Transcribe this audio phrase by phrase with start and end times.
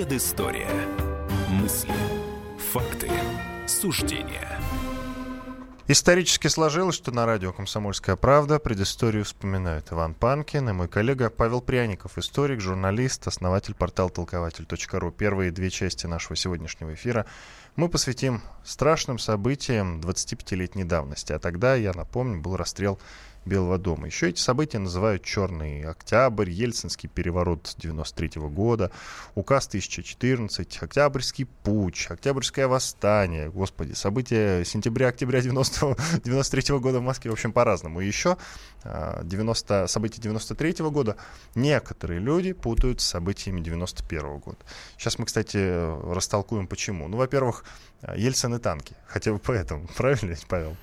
[0.00, 0.70] Предыстория.
[1.50, 1.92] Мысли,
[2.72, 3.10] факты,
[3.66, 4.58] суждения.
[5.88, 11.60] Исторически сложилось, что на радио «Комсомольская правда» предысторию вспоминают Иван Панкин и мой коллега Павел
[11.60, 15.10] Пряников, историк, журналист, основатель портала толкователь.ру.
[15.10, 17.26] Первые две части нашего сегодняшнего эфира
[17.80, 21.32] мы посвятим страшным событиям 25-летней давности.
[21.32, 22.98] А тогда, я напомню, был расстрел
[23.46, 24.06] Белого дома.
[24.06, 28.90] Еще эти события называют «Черный октябрь», «Ельцинский переворот 93 года»,
[29.34, 33.48] «Указ 1014», «Октябрьский путь», «Октябрьское восстание».
[33.50, 38.02] Господи, события сентября-октября 90, 93 года в Москве, в общем, по-разному.
[38.02, 38.36] И еще
[38.84, 41.16] 90, события 93 года
[41.54, 44.58] некоторые люди путают с событиями 91 года.
[44.96, 45.58] Сейчас мы, кстати,
[46.12, 47.08] растолкуем почему.
[47.08, 47.64] Ну, во-первых,
[48.16, 48.96] Ельцин и танки.
[49.06, 49.86] Хотя бы поэтому.
[49.96, 50.76] Правильно, Павел?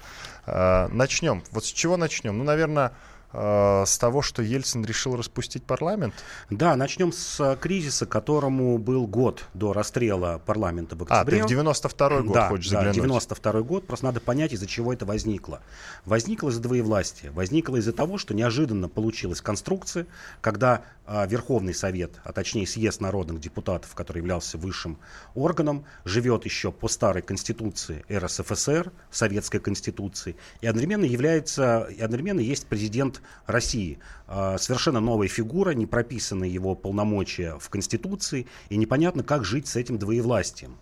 [0.46, 1.44] А, начнем.
[1.52, 2.38] Вот с чего начнем?
[2.38, 2.94] Ну, наверное,
[3.34, 6.14] с того, что Ельцин решил распустить парламент?
[6.50, 11.44] Да, начнем с э, кризиса, которому был год до расстрела парламента в октябре.
[11.44, 12.98] А, ты в 92-й год да, хочешь заглянуть?
[12.98, 13.86] Да, 92-й год.
[13.86, 15.62] Просто надо понять, из-за чего это возникло.
[16.06, 17.32] Возникло из-за двоевластия.
[17.32, 20.08] Возникло из-за того, что неожиданно получилась конструкция,
[20.40, 25.00] когда Верховный Совет, а точнее съезд народных депутатов, который являлся высшим
[25.36, 32.68] органом, живет еще по старой конституции РСФСР, советской конституции, и одновременно является, и одновременно есть
[32.68, 34.00] президент России.
[34.28, 39.78] А, совершенно новая фигура, не прописаны его полномочия в Конституции, и непонятно, как жить с
[39.78, 40.78] этим двоевластием.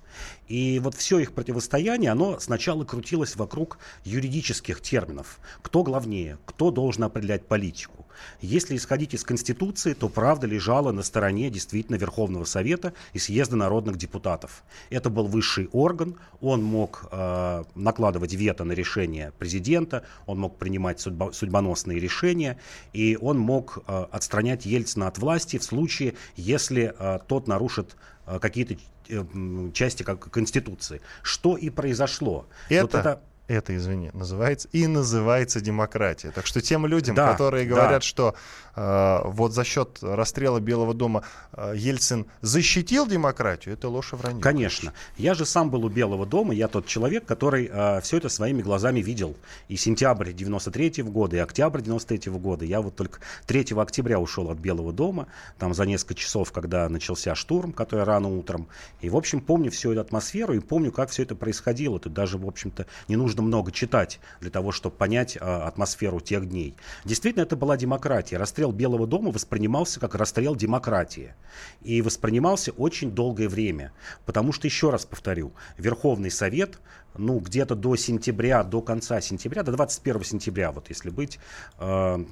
[0.48, 5.40] И вот все их противостояние, оно сначала крутилось вокруг юридических терминов.
[5.62, 8.05] Кто главнее, кто должен определять политику.
[8.42, 13.98] Если исходить из Конституции, то правда лежала на стороне действительно Верховного Совета и съезда народных
[13.98, 14.64] депутатов.
[14.90, 21.00] Это был высший орган, он мог э, накладывать вето на решение президента, он мог принимать
[21.00, 22.60] судьба, судьбоносные решения,
[22.94, 27.96] и он мог э, отстранять Ельцина от власти в случае, если э, тот нарушит
[28.26, 28.76] э, какие-то
[29.10, 31.02] э, части как Конституции.
[31.22, 32.46] Что и произошло.
[32.70, 32.82] Это...
[32.84, 36.32] Вот это это, извини, называется и называется демократия.
[36.32, 38.02] Так что тем людям, да, которые говорят, да.
[38.02, 38.36] что
[38.76, 41.24] э, вот за счет расстрела Белого дома
[41.54, 44.42] э, Ельцин защитил демократию, это ложь и вранье.
[44.42, 44.94] Конечно.
[45.18, 48.64] Я же сам был у Белого дома, я тот человек, который э, все это своими
[48.64, 49.36] глазами видел.
[49.68, 52.66] И сентябрь 93 -го года, и октябрь 93 -го года.
[52.66, 55.28] Я вот только 3 октября ушел от Белого дома,
[55.60, 58.68] там за несколько часов, когда начался штурм, который рано утром.
[59.02, 62.00] И, в общем, помню всю эту атмосферу и помню, как все это происходило.
[62.00, 66.48] Тут даже, в общем-то, не нужно много читать для того, чтобы понять а, атмосферу тех
[66.48, 66.76] дней.
[67.04, 68.38] Действительно, это была демократия.
[68.38, 71.34] Расстрел Белого дома воспринимался как расстрел демократии.
[71.82, 73.92] И воспринимался очень долгое время.
[74.26, 76.80] Потому что, еще раз повторю, Верховный Совет
[77.18, 81.40] ну, где-то до сентября, до конца сентября, до 21 сентября, вот если быть
[81.80, 82.26] э,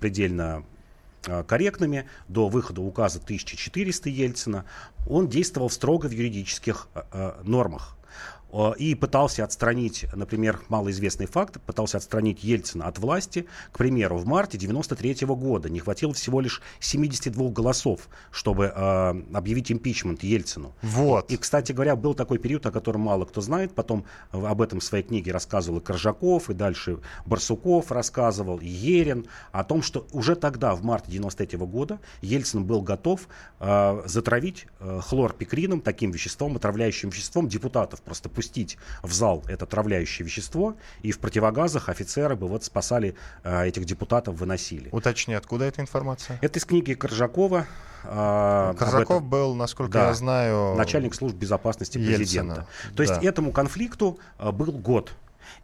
[0.00, 0.64] предельно
[1.26, 4.64] а, корректными до выхода указа 1400 Ельцина,
[5.06, 7.96] он действовал строго в юридических э, нормах
[8.78, 14.58] и пытался отстранить, например, малоизвестный факт, пытался отстранить Ельцина от власти, к примеру, в марте
[14.58, 15.70] 93 -го года.
[15.70, 20.74] Не хватило всего лишь 72 голосов, чтобы э, объявить импичмент Ельцину.
[20.82, 21.30] Вот.
[21.30, 23.74] И, кстати говоря, был такой период, о котором мало кто знает.
[23.74, 29.26] Потом об этом в своей книге рассказывал и Коржаков, и дальше Барсуков рассказывал, и Ерин,
[29.52, 33.28] о том, что уже тогда, в марте 93 -го года, Ельцин был готов
[33.60, 38.02] э, затравить э, хлорпикрином, таким веществом, отравляющим веществом депутатов.
[38.02, 43.14] Просто пустить в зал это отравляющее вещество, и в противогазах офицеры бы вот спасали
[43.44, 44.88] э, этих депутатов, выносили.
[44.90, 46.40] Уточни, откуда эта информация?
[46.42, 47.66] Это из книги Коржакова.
[48.02, 50.74] Э, Коржаков был, насколько да, я знаю...
[50.74, 52.16] Начальник служб безопасности Ельцина.
[52.16, 52.66] президента.
[52.96, 55.12] То есть этому конфликту э, был год.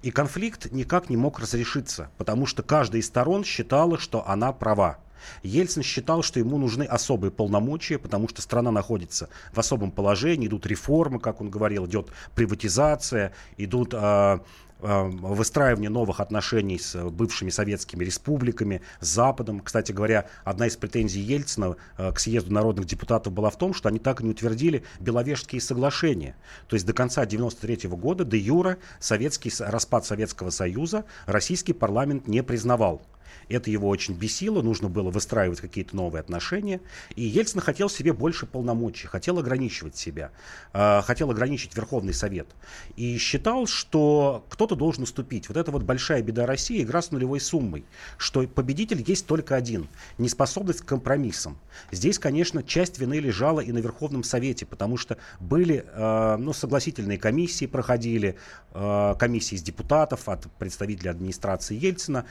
[0.03, 4.99] И конфликт никак не мог разрешиться, потому что каждая из сторон считала, что она права.
[5.43, 10.67] Ельцин считал, что ему нужны особые полномочия, потому что страна находится в особом положении, идут
[10.67, 14.39] реформы, как он говорил, идет приватизация, идут э,
[14.81, 19.61] выстраивание новых отношений с бывшими советскими республиками, с Западом.
[19.61, 23.99] Кстати говоря, одна из претензий Ельцина к съезду народных депутатов была в том, что они
[23.99, 26.37] так и не утвердили Беловежские соглашения.
[26.69, 32.43] То есть до конца 1993 года де юра советский, распад Советского Союза российский парламент не
[32.43, 33.03] признавал.
[33.49, 36.81] Это его очень бесило, нужно было выстраивать какие-то новые отношения.
[37.17, 40.31] И Ельцин хотел себе больше полномочий, хотел ограничивать себя,
[40.73, 42.49] э, хотел ограничить Верховный Совет.
[42.97, 45.49] И считал, что кто-то должен уступить.
[45.49, 47.85] Вот это вот большая беда России, игра с нулевой суммой,
[48.17, 49.89] что победитель есть только один,
[50.19, 51.59] неспособность к компромиссам.
[51.91, 57.19] Здесь, конечно, часть вины лежала и на Верховном Совете, потому что были э, ну, согласительные
[57.19, 58.37] комиссии проходили,
[58.73, 62.27] э, комиссии из депутатов от представителей администрации Ельцина,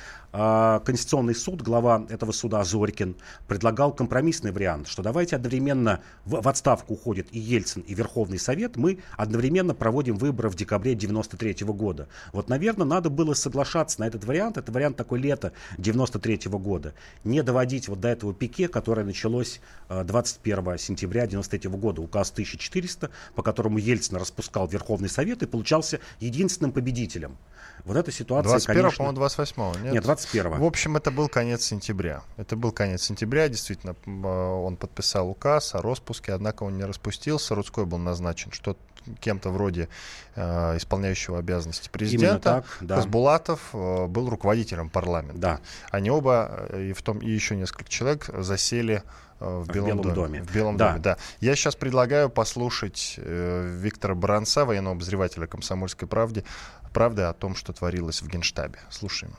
[0.88, 6.94] Конституционный суд, глава этого суда Зорькин, предлагал компромиссный вариант, что давайте одновременно в, в отставку
[6.94, 12.08] уходит и Ельцин, и Верховный Совет, мы одновременно проводим выборы в декабре 93 -го года.
[12.32, 14.56] Вот, наверное, надо было соглашаться на этот вариант.
[14.58, 16.94] Это вариант такой лето 93 -го года.
[17.26, 19.60] Не доводить вот до этого пике, которое началось
[19.90, 22.02] 21 э, сентября 93 -го года.
[22.02, 27.36] Указ 1400, по которому Ельцин распускал Верховный Совет и получался единственным победителем.
[27.88, 28.98] Вот эта ситуация, 21 конечно...
[28.98, 29.94] по-моему, 28 нет?
[29.94, 32.22] Нет, 21 В общем, это был конец сентября.
[32.38, 37.56] Это был конец сентября, действительно, э, он подписал указ о распуске, однако он не распустился.
[37.56, 38.78] Рудской был назначен что
[39.20, 39.90] кем-то вроде
[40.36, 42.40] э, исполняющего обязанности президента.
[42.40, 42.96] так, да.
[42.98, 45.40] Хасбулатов э, был руководителем парламента.
[45.40, 45.60] Да.
[45.92, 49.04] Они оба, э, и, в том, и еще несколько человек, засели
[49.40, 50.16] э, в Белом, в Белом доме.
[50.16, 50.44] доме.
[50.44, 50.90] В Белом да.
[50.90, 51.18] доме, да.
[51.40, 56.44] Я сейчас предлагаю послушать э, Виктора Баранца, военного обозревателя «Комсомольской правды»,
[56.94, 58.80] правды о том, что творилось в Генштабе.
[58.90, 59.34] Слушаем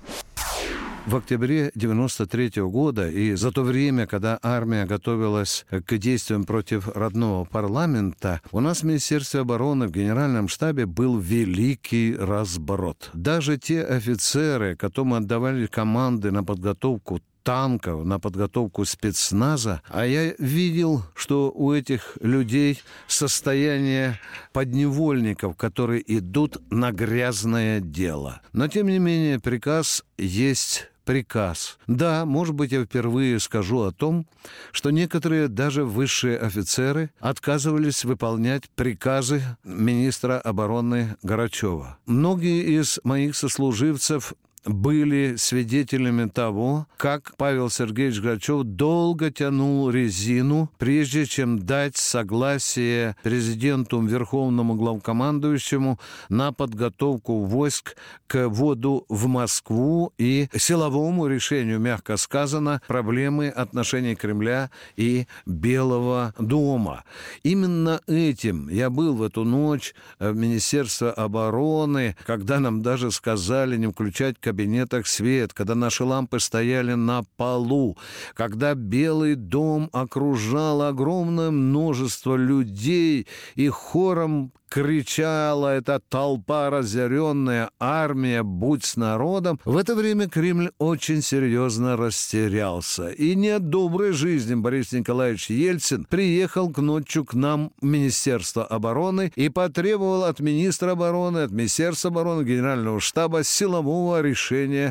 [1.08, 6.88] в октябре 93 -го года и за то время, когда армия готовилась к действиям против
[6.88, 13.10] родного парламента, у нас в Министерстве обороны в Генеральном штабе был великий разброд.
[13.14, 21.05] Даже те офицеры, которым отдавали команды на подготовку танков, на подготовку спецназа, а я видел,
[21.14, 24.20] что у этих людей состояние
[24.52, 28.43] подневольников, которые идут на грязное дело.
[28.52, 31.78] Но, тем не менее, приказ есть приказ.
[31.87, 34.26] Да, может быть, я впервые скажу о том,
[34.72, 41.96] что некоторые даже высшие офицеры отказывались выполнять приказы министра обороны Горачева.
[42.05, 44.34] Многие из моих сослуживцев
[44.64, 54.00] были свидетелями того, как Павел Сергеевич Грачев долго тянул резину, прежде чем дать согласие президенту
[54.00, 57.96] Верховному главкомандующему на подготовку войск
[58.26, 67.05] к вводу в Москву и силовому решению, мягко сказано, проблемы отношений Кремля и Белого дома.
[67.43, 73.87] Именно этим я был в эту ночь в Министерстве обороны, когда нам даже сказали не
[73.87, 77.99] включать кабинетах свет, когда наши лампы стояли на полу,
[78.33, 88.85] когда Белый дом окружало огромное множество людей и хором кричала эта толпа, разъяренная армия, будь
[88.85, 93.09] с народом, в это время Кремль очень серьезно растерялся.
[93.09, 98.65] И не от доброй жизни Борис Николаевич Ельцин приехал к ночью к нам в Министерство
[98.65, 104.38] обороны и потребовал от министра обороны, от Министерства обороны, Генерального штаба силового решения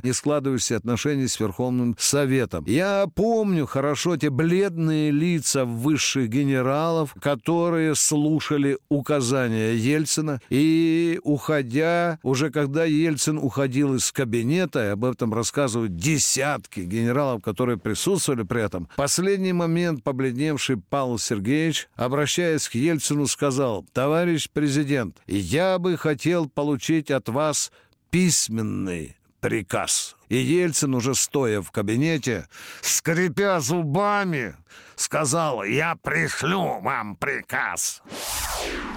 [0.03, 2.63] не складывающихся отношений с Верховным Советом.
[2.67, 10.41] Я помню хорошо те бледные лица высших генералов, которые слушали указания Ельцина.
[10.49, 17.77] И уходя, уже когда Ельцин уходил из кабинета, и об этом рассказывают десятки генералов, которые
[17.77, 25.79] присутствовали при этом, последний момент побледневший Павел Сергеевич, обращаясь к Ельцину, сказал, «Товарищ президент, я
[25.79, 27.71] бы хотел получить от вас
[28.09, 30.15] письменный приказ.
[30.29, 32.47] И Ельцин, уже стоя в кабинете,
[32.81, 34.55] скрипя зубами,
[34.95, 38.01] сказал, я пришлю вам приказ.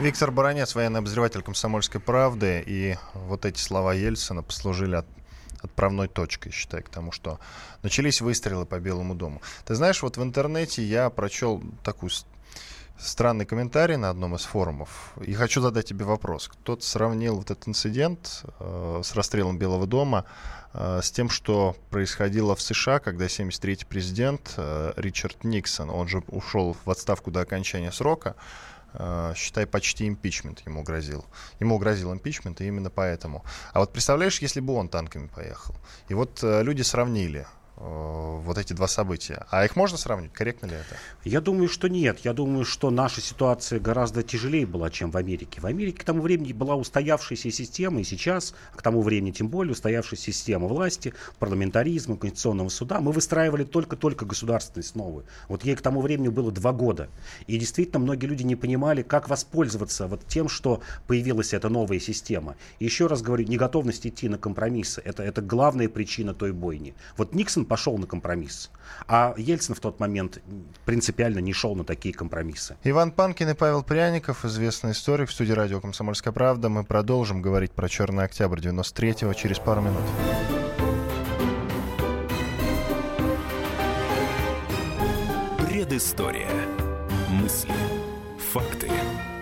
[0.00, 2.62] Виктор Баранец, военный обозреватель «Комсомольской правды».
[2.66, 5.06] И вот эти слова Ельцина послужили от
[5.62, 7.38] отправной точкой, считай, к тому, что
[7.82, 9.42] начались выстрелы по Белому дому.
[9.66, 12.10] Ты знаешь, вот в интернете я прочел такую
[13.00, 15.12] странный комментарий на одном из форумов.
[15.20, 16.48] И хочу задать тебе вопрос.
[16.48, 20.26] Кто-то сравнил вот этот инцидент э, с расстрелом Белого дома
[20.72, 26.22] э, с тем, что происходило в США, когда 73-й президент э, Ричард Никсон, он же
[26.28, 28.36] ушел в отставку до окончания срока,
[28.92, 31.24] э, считай, почти импичмент ему грозил.
[31.58, 33.44] Ему грозил импичмент, и именно поэтому.
[33.72, 35.74] А вот представляешь, если бы он танками поехал?
[36.08, 37.46] И вот э, люди сравнили
[37.80, 39.46] вот эти два события.
[39.50, 40.32] А их можно сравнить?
[40.32, 40.96] Корректно ли это?
[41.24, 42.20] Я думаю, что нет.
[42.24, 45.60] Я думаю, что наша ситуация гораздо тяжелее была, чем в Америке.
[45.60, 49.72] В Америке к тому времени была устоявшаяся система, и сейчас, к тому времени тем более,
[49.72, 53.00] устоявшаяся система власти, парламентаризма, конституционного суда.
[53.00, 55.24] Мы выстраивали только-только государственность новую.
[55.48, 57.08] Вот ей к тому времени было два года.
[57.46, 62.56] И действительно, многие люди не понимали, как воспользоваться вот тем, что появилась эта новая система.
[62.78, 65.00] И еще раз говорю, неготовность идти на компромиссы.
[65.02, 66.94] Это, это главная причина той бойни.
[67.16, 68.68] Вот Никсон пошел на компромисс.
[69.06, 70.42] А Ельцин в тот момент
[70.84, 72.76] принципиально не шел на такие компромиссы.
[72.82, 76.68] Иван Панкин и Павел Пряников, известный историк в студии радио «Комсомольская правда».
[76.68, 80.02] Мы продолжим говорить про «Черный октябрь» 93-го через пару минут.
[85.58, 86.50] Предыстория.
[87.28, 87.72] Мысли.
[88.52, 88.90] Факты.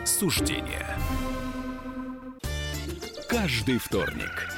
[0.04, 0.86] Суждения.
[3.30, 4.52] Каждый вторник–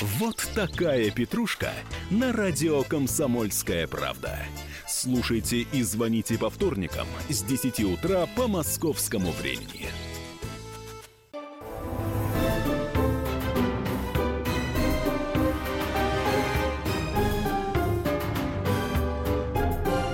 [0.00, 1.72] Вот такая петрушка
[2.08, 4.38] на радио «Комсомольская правда».
[4.86, 9.88] Слушайте и звоните по вторникам с 10 утра по московскому времени.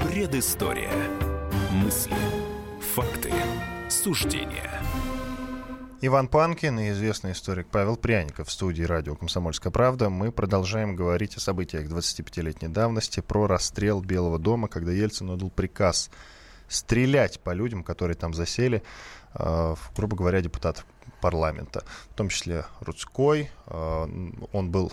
[0.08, 0.92] Предыстория.
[1.72, 2.16] Мысли.
[2.94, 3.32] Факты.
[3.90, 4.83] Суждения.
[6.06, 10.10] Иван Панкин и известный историк Павел Пряников в студии радио «Комсомольская правда».
[10.10, 16.10] Мы продолжаем говорить о событиях 25-летней давности, про расстрел Белого дома, когда Ельцин отдал приказ
[16.68, 18.82] стрелять по людям, которые там засели,
[19.32, 20.84] э, грубо говоря, депутатов
[21.24, 23.50] парламента, в том числе Рудской.
[23.66, 24.06] Э,
[24.52, 24.92] он был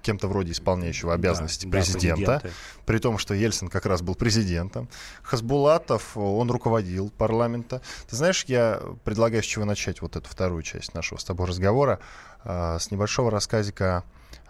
[0.00, 2.50] кем-то вроде исполняющего обязанности да, президента, да,
[2.86, 4.88] при том, что Ельцин как раз был президентом.
[5.22, 7.82] Хасбулатов, он руководил парламента.
[8.08, 11.98] Ты знаешь, я предлагаю с чего начать вот эту вторую часть нашего с тобой разговора,
[12.44, 14.02] э, с небольшого рассказика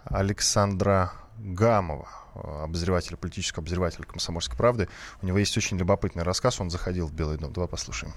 [0.05, 2.07] Александра Гамова,
[2.63, 4.87] обозревателя, политического обозревателя «Комсомольской правды».
[5.21, 7.51] У него есть очень любопытный рассказ, он заходил в Белый дом.
[7.51, 8.13] Давай послушаем.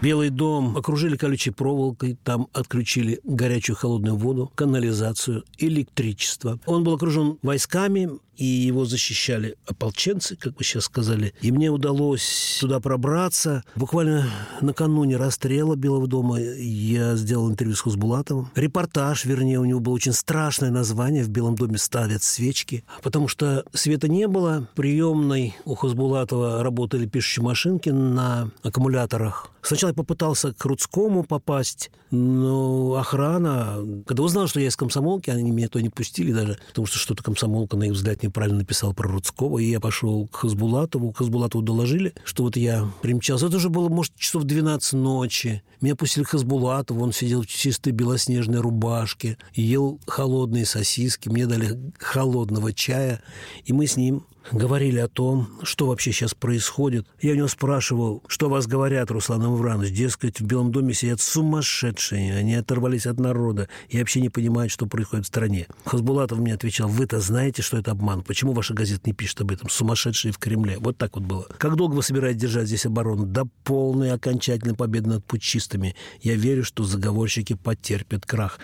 [0.00, 6.60] Белый дом окружили колючей проволокой, там отключили горячую холодную воду, канализацию, электричество.
[6.66, 11.34] Он был окружен войсками, и его защищали ополченцы, как вы сейчас сказали.
[11.42, 13.64] И мне удалось туда пробраться.
[13.74, 14.30] Буквально
[14.60, 18.50] накануне расстрела Белого дома я сделал интервью с Хузбулатовым.
[18.54, 21.24] Репортаж, вернее, у него было очень страшное название.
[21.24, 22.84] В Белом доме ставят свечки.
[23.02, 24.68] Потому что света не было.
[24.76, 29.50] Приемной у Хузбулатова работали пишущие машинки на аккумуляторах.
[29.62, 35.50] Сначала я попытался к Рудскому попасть, но охрана, когда узнала, что я из комсомолки, они
[35.50, 39.08] меня то не пустили даже, потому что что-то комсомолка, на их взгляд, неправильно написал про
[39.08, 41.12] Рудского, и я пошел к Хазбулатову.
[41.12, 43.46] Хазбулатову доложили, что вот я примчался.
[43.46, 45.62] Это уже было, может, часов 12 ночи.
[45.80, 51.78] Меня пустили к Хазбулатову, он сидел в чистой белоснежной рубашке, ел холодные сосиски, мне дали
[51.98, 53.22] холодного чая,
[53.64, 57.06] и мы с ним говорили о том, что вообще сейчас происходит.
[57.20, 59.92] Я у него спрашивал, что вас говорят, Руслан Иванович.
[59.92, 64.86] Дескать, в Белом доме сидят сумасшедшие, они оторвались от народа и вообще не понимают, что
[64.86, 65.66] происходит в стране.
[65.84, 68.22] Хасбулатов мне отвечал, вы-то знаете, что это обман.
[68.22, 69.68] Почему ваша газета не пишет об этом?
[69.68, 70.78] Сумасшедшие в Кремле.
[70.78, 71.46] Вот так вот было.
[71.58, 73.26] Как долго вы собираетесь держать здесь оборону?
[73.26, 75.94] До полной окончательной победы над путчистами.
[76.20, 78.58] Я верю, что заговорщики потерпят крах.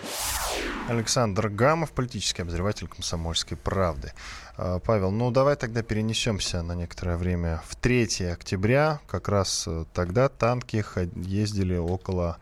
[0.87, 4.13] Александр Гамов, политический обозреватель комсомольской правды.
[4.57, 8.99] А, Павел, ну давай тогда перенесемся на некоторое время в 3 октября.
[9.07, 10.85] Как раз э, тогда танки
[11.15, 12.37] ездили около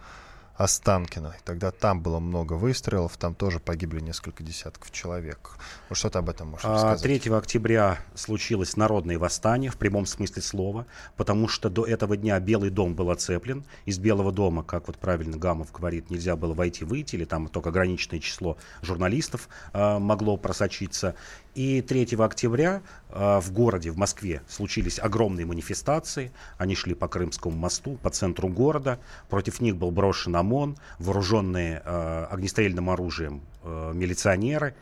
[0.56, 1.36] Останкино.
[1.40, 5.58] И тогда там было много выстрелов, там тоже погибли несколько десятков человек.
[5.90, 7.02] Вот что ты об этом можешь сказать?
[7.02, 10.86] 3 октября случилось народное восстание в прямом смысле слова,
[11.18, 13.66] потому что до этого дня Белый дом был оцеплен.
[13.86, 18.20] Из Белого дома, как вот правильно Гамов говорит, нельзя было войти-выйти, или там только ограниченное
[18.20, 21.16] число журналистов э, могло просочиться.
[21.56, 26.32] И 3 октября э, в городе, в Москве, случились огромные манифестации.
[26.58, 29.00] Они шли по Крымскому мосту, по центру города.
[29.30, 34.74] Против них был брошен ОМОН, вооруженные э, огнестрельным оружием э, милиционеры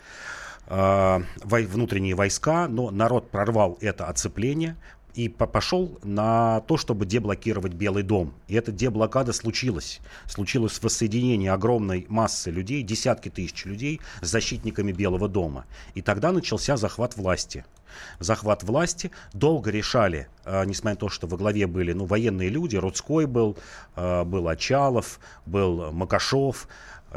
[0.68, 4.78] э, внутренние войска, но народ прорвал это оцепление,
[5.14, 8.34] и пошел на то, чтобы деблокировать Белый дом.
[8.48, 10.00] И эта деблокада случилась.
[10.28, 15.66] Случилось воссоединение огромной массы людей, десятки тысяч людей с защитниками Белого дома.
[15.96, 17.66] И тогда начался захват власти.
[18.20, 22.78] Захват власти долго решали, э, несмотря на то, что во главе были ну, военные люди,
[22.78, 23.58] Рудской был,
[23.96, 26.68] э, был Очалов, был Макашов,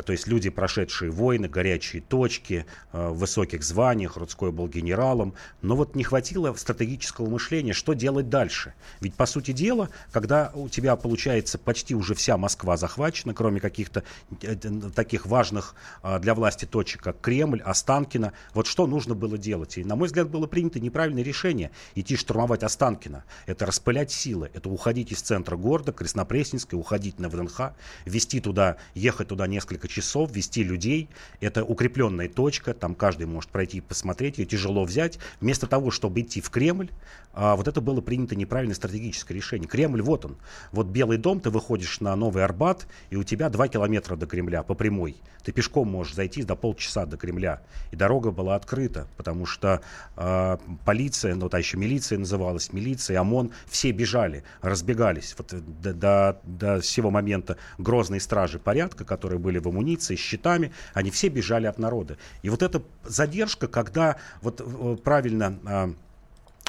[0.02, 5.76] то есть люди, прошедшие войны, горячие точки, а, в высоких званиях, Рудской был генералом, но
[5.76, 8.74] вот не хватило стратегического мышления, что делать дальше.
[9.00, 14.02] Ведь, по сути дела, когда у тебя получается почти уже вся Москва захвачена, кроме каких-то
[14.42, 14.56] э,
[14.94, 19.78] таких важных а, для власти точек, как Кремль, Останкино, вот что нужно было делать?
[19.78, 23.24] И, на мой взгляд, было принято неправильное решение идти штурмовать Останкино.
[23.46, 27.72] Это распылять силы, это уходить из центра города, Краснопресненской, уходить на ВДНХ,
[28.04, 31.08] вести туда, ехать туда несколько несколько часов вести людей.
[31.40, 35.18] Это укрепленная точка, там каждый может пройти и посмотреть, ее тяжело взять.
[35.40, 36.88] Вместо того, чтобы идти в Кремль,
[37.34, 39.68] а, вот это было принято неправильное стратегическое решение.
[39.68, 40.36] Кремль, вот он.
[40.72, 44.62] Вот Белый дом, ты выходишь на Новый Арбат, и у тебя 2 километра до Кремля
[44.62, 45.16] по прямой.
[45.42, 47.60] Ты пешком можешь зайти до полчаса до Кремля.
[47.92, 49.80] И дорога была открыта, потому что
[50.16, 55.34] э, полиция, ну, та еще милиция называлась, милиция, ОМОН, все бежали, разбегались.
[55.36, 60.72] Вот до, до, до всего момента грозные стражи порядка, которые были в амуниции, с щитами,
[60.94, 62.16] они все бежали от народа.
[62.42, 65.94] И вот эта задержка, когда вот э, правильно э,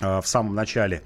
[0.01, 1.01] э, в самом начале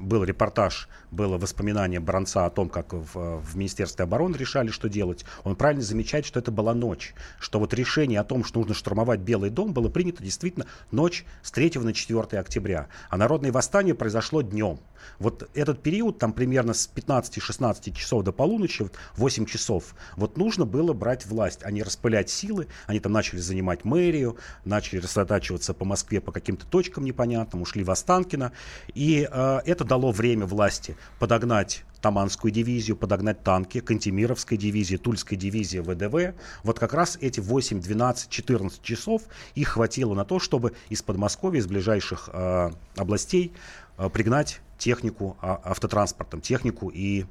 [0.00, 5.24] был репортаж было воспоминание Бронца о том, как в, в Министерстве обороны решали, что делать,
[5.44, 7.14] он правильно замечает, что это была ночь.
[7.38, 11.50] Что вот решение о том, что нужно штурмовать Белый дом, было принято действительно ночь с
[11.50, 12.88] 3 на 4 октября.
[13.08, 14.80] А народное восстание произошло днем.
[15.18, 20.92] Вот этот период, там примерно с 15-16 часов до полуночи, 8 часов, вот нужно было
[20.92, 22.68] брать власть, а не распылять силы.
[22.86, 27.90] Они там начали занимать мэрию, начали рассредотачиваться по Москве по каким-то точкам непонятным, ушли в
[27.90, 28.52] Останкино.
[28.94, 35.78] И э, это дало время власти подогнать Таманскую дивизию, подогнать танки, Кантемировской дивизии, Тульской дивизии
[35.78, 36.34] ВДВ.
[36.62, 39.22] Вот как раз эти 8, 12, 14 часов
[39.54, 43.52] их хватило на то, чтобы из Подмосковья, из ближайших э, областей
[43.98, 47.26] э, пригнать технику э, автотранспортом, технику и,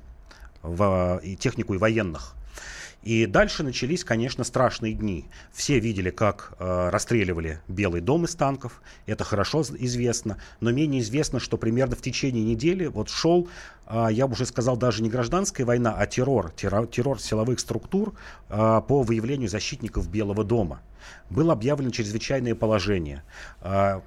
[0.61, 2.35] в, и технику и военных.
[3.03, 5.25] И дальше начались, конечно, страшные дни.
[5.53, 8.81] Все видели, как э, расстреливали Белый дом из танков.
[9.05, 10.37] Это хорошо известно.
[10.59, 13.47] Но менее известно, что примерно в течение недели вот шел
[13.91, 18.13] а, я бы уже сказал, даже не гражданская война, а террор, террор, террор силовых структур
[18.47, 20.81] а, по выявлению защитников Белого дома.
[21.31, 23.23] Было объявлено чрезвычайное положение.
[23.61, 24.03] А,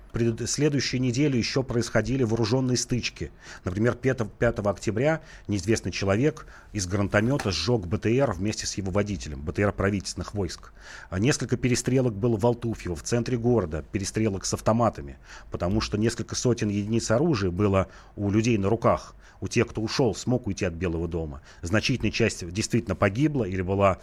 [0.46, 3.32] следующую неделю еще происходили вооруженные стычки.
[3.64, 9.72] Например, 5, 5 октября неизвестный человек из гранатомета сжег БТР вместе с его водителем, БТР
[9.72, 10.72] правительственных войск.
[11.10, 15.18] Несколько перестрелок было в Алтуфьево, в центре города, перестрелок с автоматами,
[15.50, 20.14] потому что несколько сотен единиц оружия было у людей на руках у тех, кто ушел,
[20.14, 21.42] смог уйти от Белого дома.
[21.62, 23.98] Значительная часть действительно погибла или была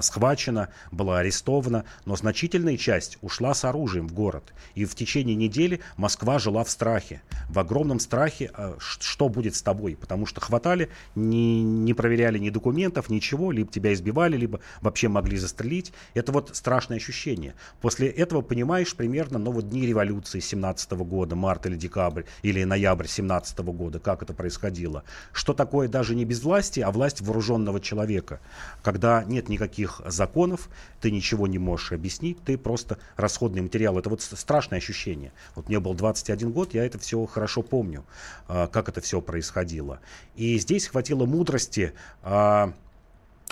[0.00, 4.52] схвачена, была арестована, но значительная часть ушла с оружием в город.
[4.74, 9.62] И в течение недели Москва жила в страхе, в огромном страхе, а, что будет с
[9.62, 15.08] тобой, потому что хватали, не, не проверяли ни документов, ничего, либо тебя избивали, либо вообще
[15.08, 15.92] могли застрелить.
[16.14, 17.54] Это вот страшное ощущение.
[17.80, 23.06] После этого понимаешь примерно, ну вот дни революции 17 года, март или декабрь, или ноябрь
[23.06, 25.04] 17 года, как это происходило.
[25.32, 28.40] Что такое даже не безвластие, а власть вооруженного человека,
[28.82, 30.68] когда нет никаких никаких законов,
[31.00, 33.98] ты ничего не можешь объяснить, ты просто расходный материал.
[33.98, 35.32] Это вот страшное ощущение.
[35.54, 38.04] Вот мне был 21 год, я это все хорошо помню,
[38.48, 40.00] а, как это все происходило.
[40.36, 42.72] И здесь хватило мудрости а,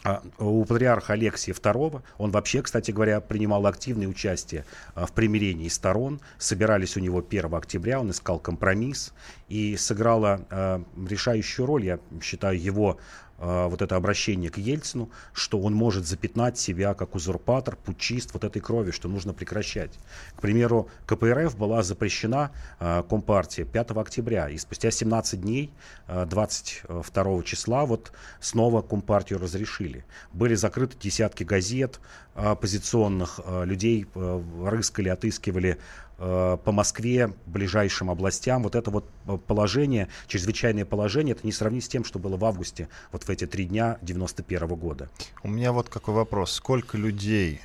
[0.05, 6.21] а, у патриарха Алексия II, он вообще, кстати говоря, принимал активное участие в примирении сторон,
[6.39, 9.13] собирались у него 1 октября, он искал компромисс,
[9.49, 12.99] и сыграла решающую роль, я считаю, его
[13.43, 18.61] вот это обращение к Ельцину, что он может запятнать себя как узурпатор, путчист вот этой
[18.63, 19.91] крови, что нужно прекращать.
[20.37, 25.73] К примеру, КПРФ была запрещена э, Компартия 5 октября, и спустя 17 дней,
[26.07, 30.05] э, 22 числа, вот снова Компартию разрешили.
[30.33, 32.01] Были закрыты десятки газет
[32.35, 35.79] оппозиционных, людей рыскали, отыскивали
[36.23, 38.63] по Москве, ближайшим областям.
[38.63, 42.45] Вот это вот э, положение, чрезвычайное положение, это не сравнить с тем, что было в
[42.45, 45.11] августе, вот в эти три дня 91 года.
[45.43, 46.53] У меня вот какой вопрос.
[46.53, 47.61] Сколько людей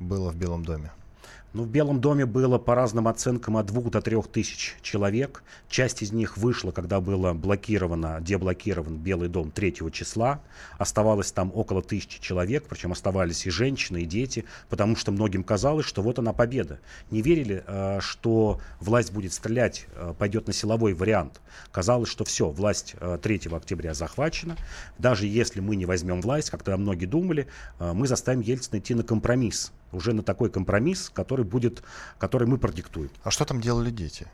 [0.00, 0.90] было в Белом доме?
[1.56, 5.42] Ну, в Белом доме было по разным оценкам от двух до трех тысяч человек.
[5.70, 10.42] Часть из них вышла, когда было блокировано, деблокирован Белый дом 3 числа.
[10.76, 15.86] Оставалось там около тысячи человек, причем оставались и женщины, и дети, потому что многим казалось,
[15.86, 16.78] что вот она победа.
[17.10, 21.40] Не верили, э, что власть будет стрелять, э, пойдет на силовой вариант.
[21.72, 24.58] Казалось, что все, власть 3 э, октября захвачена.
[24.98, 27.46] Даже если мы не возьмем власть, как тогда многие думали,
[27.80, 31.82] мы заставим Ельцина идти на компромисс уже на такой компромисс, который будет,
[32.18, 33.10] который мы продиктуем.
[33.24, 34.26] А что там делали дети?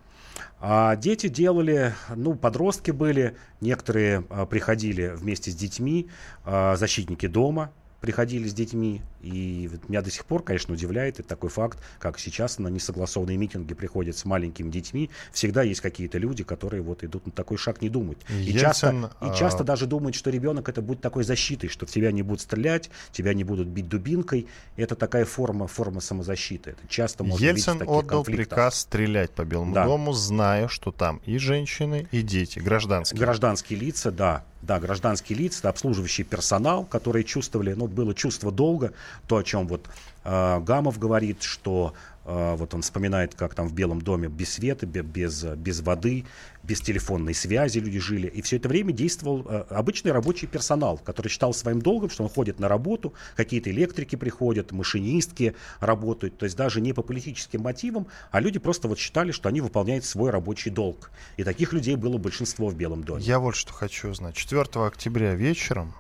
[0.61, 6.09] А дети делали, ну, подростки были, некоторые а, приходили вместе с детьми,
[6.45, 7.73] а, защитники дома,
[8.03, 9.01] приходили с детьми.
[9.23, 13.75] И меня до сих пор, конечно, удивляет это такой факт, как сейчас на несогласованные митинги
[13.75, 15.09] приходят с маленькими детьми.
[15.33, 18.19] Всегда есть какие-то люди, которые вот идут на такой шаг, не думают.
[18.29, 19.33] И, часто, а...
[19.33, 22.41] и часто даже думают, что ребенок это будет такой защитой, что в тебя не будут
[22.41, 24.49] стрелять, тебя не будут бить дубинкой.
[24.77, 26.71] Это такая форма, форма самозащиты.
[26.71, 29.85] Это часто можно Ельцин видеть в отдал приказ стрелять по Белому да.
[29.85, 33.21] дому, зная, что там и женщины, и дети, гражданские.
[33.21, 34.45] Гражданские лица, да.
[34.63, 38.93] Да, гражданские лица, обслуживающий персонал, которые чувствовали, ну, было чувство долга,
[39.27, 39.89] то, о чем вот
[40.25, 45.45] Гамов говорит, что э, вот он вспоминает, как там в Белом доме без света, без,
[45.45, 46.25] без воды,
[46.63, 48.29] без телефонной связи люди жили.
[48.29, 52.29] И все это время действовал э, обычный рабочий персонал, который считал своим долгом, что он
[52.29, 56.39] ходит на работу, какие-то электрики приходят, машинистки работают.
[56.39, 60.05] То есть даже не по политическим мотивам, а люди просто вот считали, что они выполняют
[60.05, 61.11] свой рабочий долг.
[61.37, 63.23] И таких людей было большинство в Белом доме.
[63.23, 64.37] Я вот что хочу узнать.
[64.37, 65.95] 4 октября вечером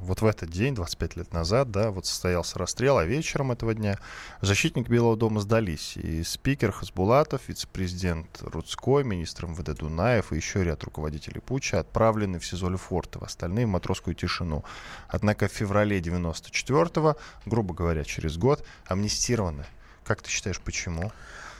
[0.00, 3.98] вот в этот день, 25 лет назад, да, вот состоялся расстрел, а вечером этого дня
[4.40, 5.96] защитник Белого дома сдались.
[5.96, 12.46] И спикер Хасбулатов, вице-президент Рудской, министр МВД Дунаев и еще ряд руководителей путча отправлены в
[12.46, 14.64] СИЗО Лефортово, остальные в матросскую тишину.
[15.08, 19.66] Однако в феврале 94-го, грубо говоря, через год, амнистированы.
[20.04, 21.12] Как ты считаешь, почему?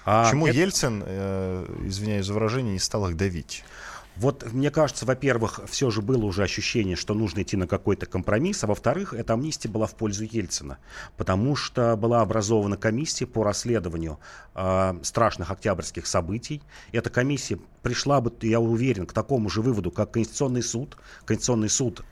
[0.04, 0.56] А Почему это...
[0.56, 3.64] Ельцин, э, извиняюсь за выражение, не стал их давить?
[4.16, 8.64] Вот мне кажется, во-первых, все же было уже ощущение, что нужно идти на какой-то компромисс,
[8.64, 10.78] а во-вторых, эта амнистия была в пользу Ельцина,
[11.18, 14.18] потому что была образована комиссия по расследованию
[14.54, 16.62] э, страшных октябрьских событий.
[16.92, 20.96] Эта комиссия пришла бы, я уверен, к такому же выводу, как Конституционный суд.
[21.26, 22.02] Конституционный суд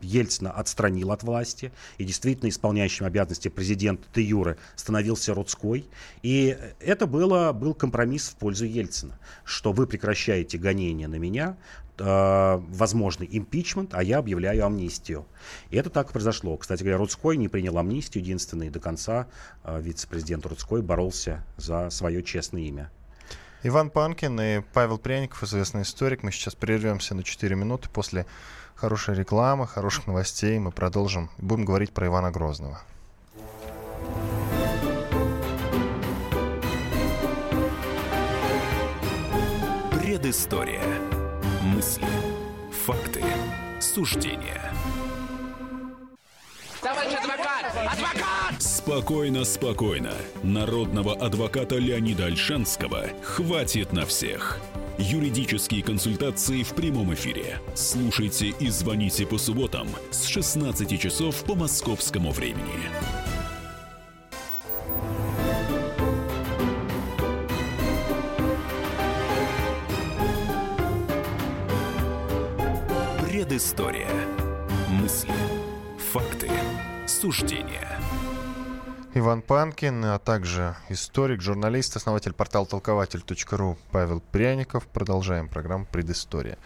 [0.00, 5.86] Ельцина отстранил от власти, и действительно исполняющим обязанности президента Де Юре становился Рудской.
[6.22, 11.56] И это было, был компромисс в пользу Ельцина, что вы прекращаете гонения на меня,
[11.98, 15.26] э, возможный импичмент, а я объявляю амнистию.
[15.70, 16.56] И это так произошло.
[16.56, 19.26] Кстати говоря, Рудской не принял амнистию, единственный до конца
[19.64, 22.90] э, вице-президент Рудской боролся за свое честное имя.
[23.64, 26.24] Иван Панкин и Павел Пряников, известный историк.
[26.24, 27.88] Мы сейчас прервемся на 4 минуты.
[27.90, 28.26] После
[28.82, 31.30] хорошей рекламы, хороших новостей мы продолжим.
[31.38, 32.80] Будем говорить про Ивана Грозного.
[39.92, 40.82] Предыстория.
[41.62, 42.08] Мысли.
[42.84, 43.22] Факты.
[43.80, 44.60] Суждения.
[46.80, 47.66] Товарищ адвокат!
[47.92, 48.60] Адвокат!
[48.60, 50.12] Спокойно, спокойно.
[50.42, 54.58] Народного адвоката Леонида Альшанского хватит на всех.
[54.98, 57.60] Юридические консультации в прямом эфире.
[57.74, 62.90] Слушайте и звоните по субботам с 16 часов по московскому времени.
[73.26, 74.08] Предыстория.
[74.88, 75.32] Мысли.
[76.12, 76.50] Факты.
[77.06, 77.98] Суждения.
[79.14, 84.86] Иван Панкин, а также историк, журналист, основатель портала толкователь.ру Павел Пряников.
[84.86, 86.56] Продолжаем программу «Предыстория».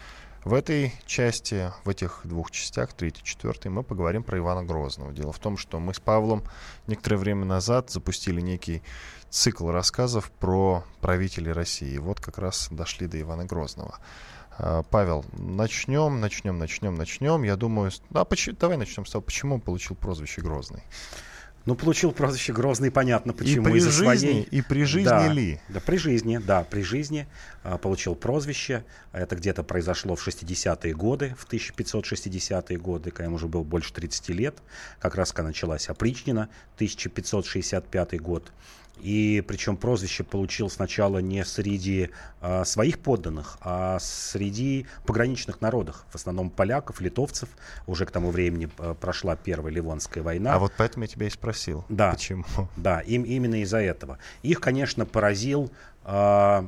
[0.45, 5.11] В этой части, в этих двух частях, третьей четвертой, мы поговорим про Ивана Грозного.
[5.11, 6.41] Дело в том, что мы с Павлом
[6.87, 8.81] некоторое время назад запустили некий
[9.29, 11.95] цикл рассказов про правителей России.
[11.95, 13.99] И вот как раз дошли до Ивана Грозного.
[14.57, 17.43] А, Павел, начнем, начнем, начнем, начнем.
[17.43, 20.83] Я думаю, а почему, давай начнем с того, почему он получил прозвище Грозный.
[21.67, 23.67] Ну, получил прозвище Грозный, понятно, почему.
[23.67, 24.41] И при жизни, своей...
[24.43, 25.59] и при жизни да, ли?
[25.67, 27.27] Да, при жизни, да, при жизни
[27.61, 28.85] а, получил прозвище.
[29.11, 34.29] Это где-то произошло в 60-е годы, в 1560-е годы, когда ему уже было больше 30
[34.29, 34.59] лет,
[34.99, 36.43] как раз когда началась опричнина,
[36.75, 38.53] 1565 год.
[39.01, 42.09] И причем прозвище получил сначала не среди
[42.41, 47.49] а, своих подданных, а среди пограничных народов, в основном поляков, литовцев.
[47.85, 50.53] Уже к тому времени а, прошла Первая Ливонская война.
[50.53, 51.85] А вот поэтому я тебя и спросил.
[51.89, 52.11] Да.
[52.11, 52.45] Почему?
[52.77, 54.17] Да, им, именно из-за этого.
[54.43, 55.71] Их, конечно, поразил,
[56.03, 56.67] а,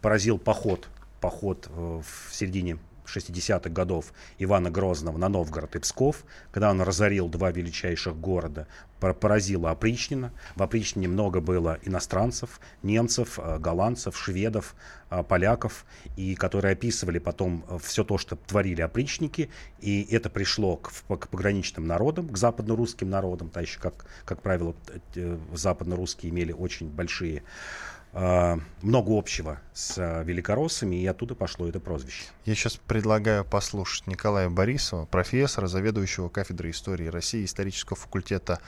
[0.00, 0.88] поразил поход,
[1.20, 2.78] поход э, в середине
[3.08, 8.66] 60-х годов Ивана Грозного на Новгород и Псков, когда он разорил два величайших города,
[8.98, 10.32] поразила опричнина.
[10.56, 14.74] В опричнине много было иностранцев, немцев, э, голландцев, шведов,
[15.10, 15.84] э, поляков,
[16.16, 21.28] и которые описывали потом э, все то, что творили опричники, и это пришло к, к
[21.28, 24.74] пограничным народам, к западно-русским народам, та еще, как, как правило,
[25.54, 27.42] западно-русские имели очень большие
[28.12, 32.24] много общего с а, великороссами, и оттуда пошло это прозвище.
[32.46, 38.60] Я сейчас предлагаю послушать Николая Борисова, профессора, заведующего кафедрой истории России исторического факультета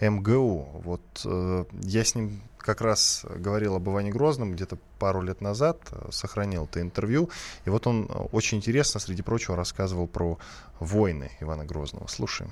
[0.00, 0.80] МГУ.
[0.84, 5.78] Вот э, я с ним как раз говорил об Иване Грозном где-то пару лет назад,
[5.90, 7.30] э, сохранил это интервью,
[7.64, 10.38] и вот он очень интересно, среди прочего, рассказывал про
[10.80, 12.08] войны Ивана Грозного.
[12.08, 12.50] Слушаем.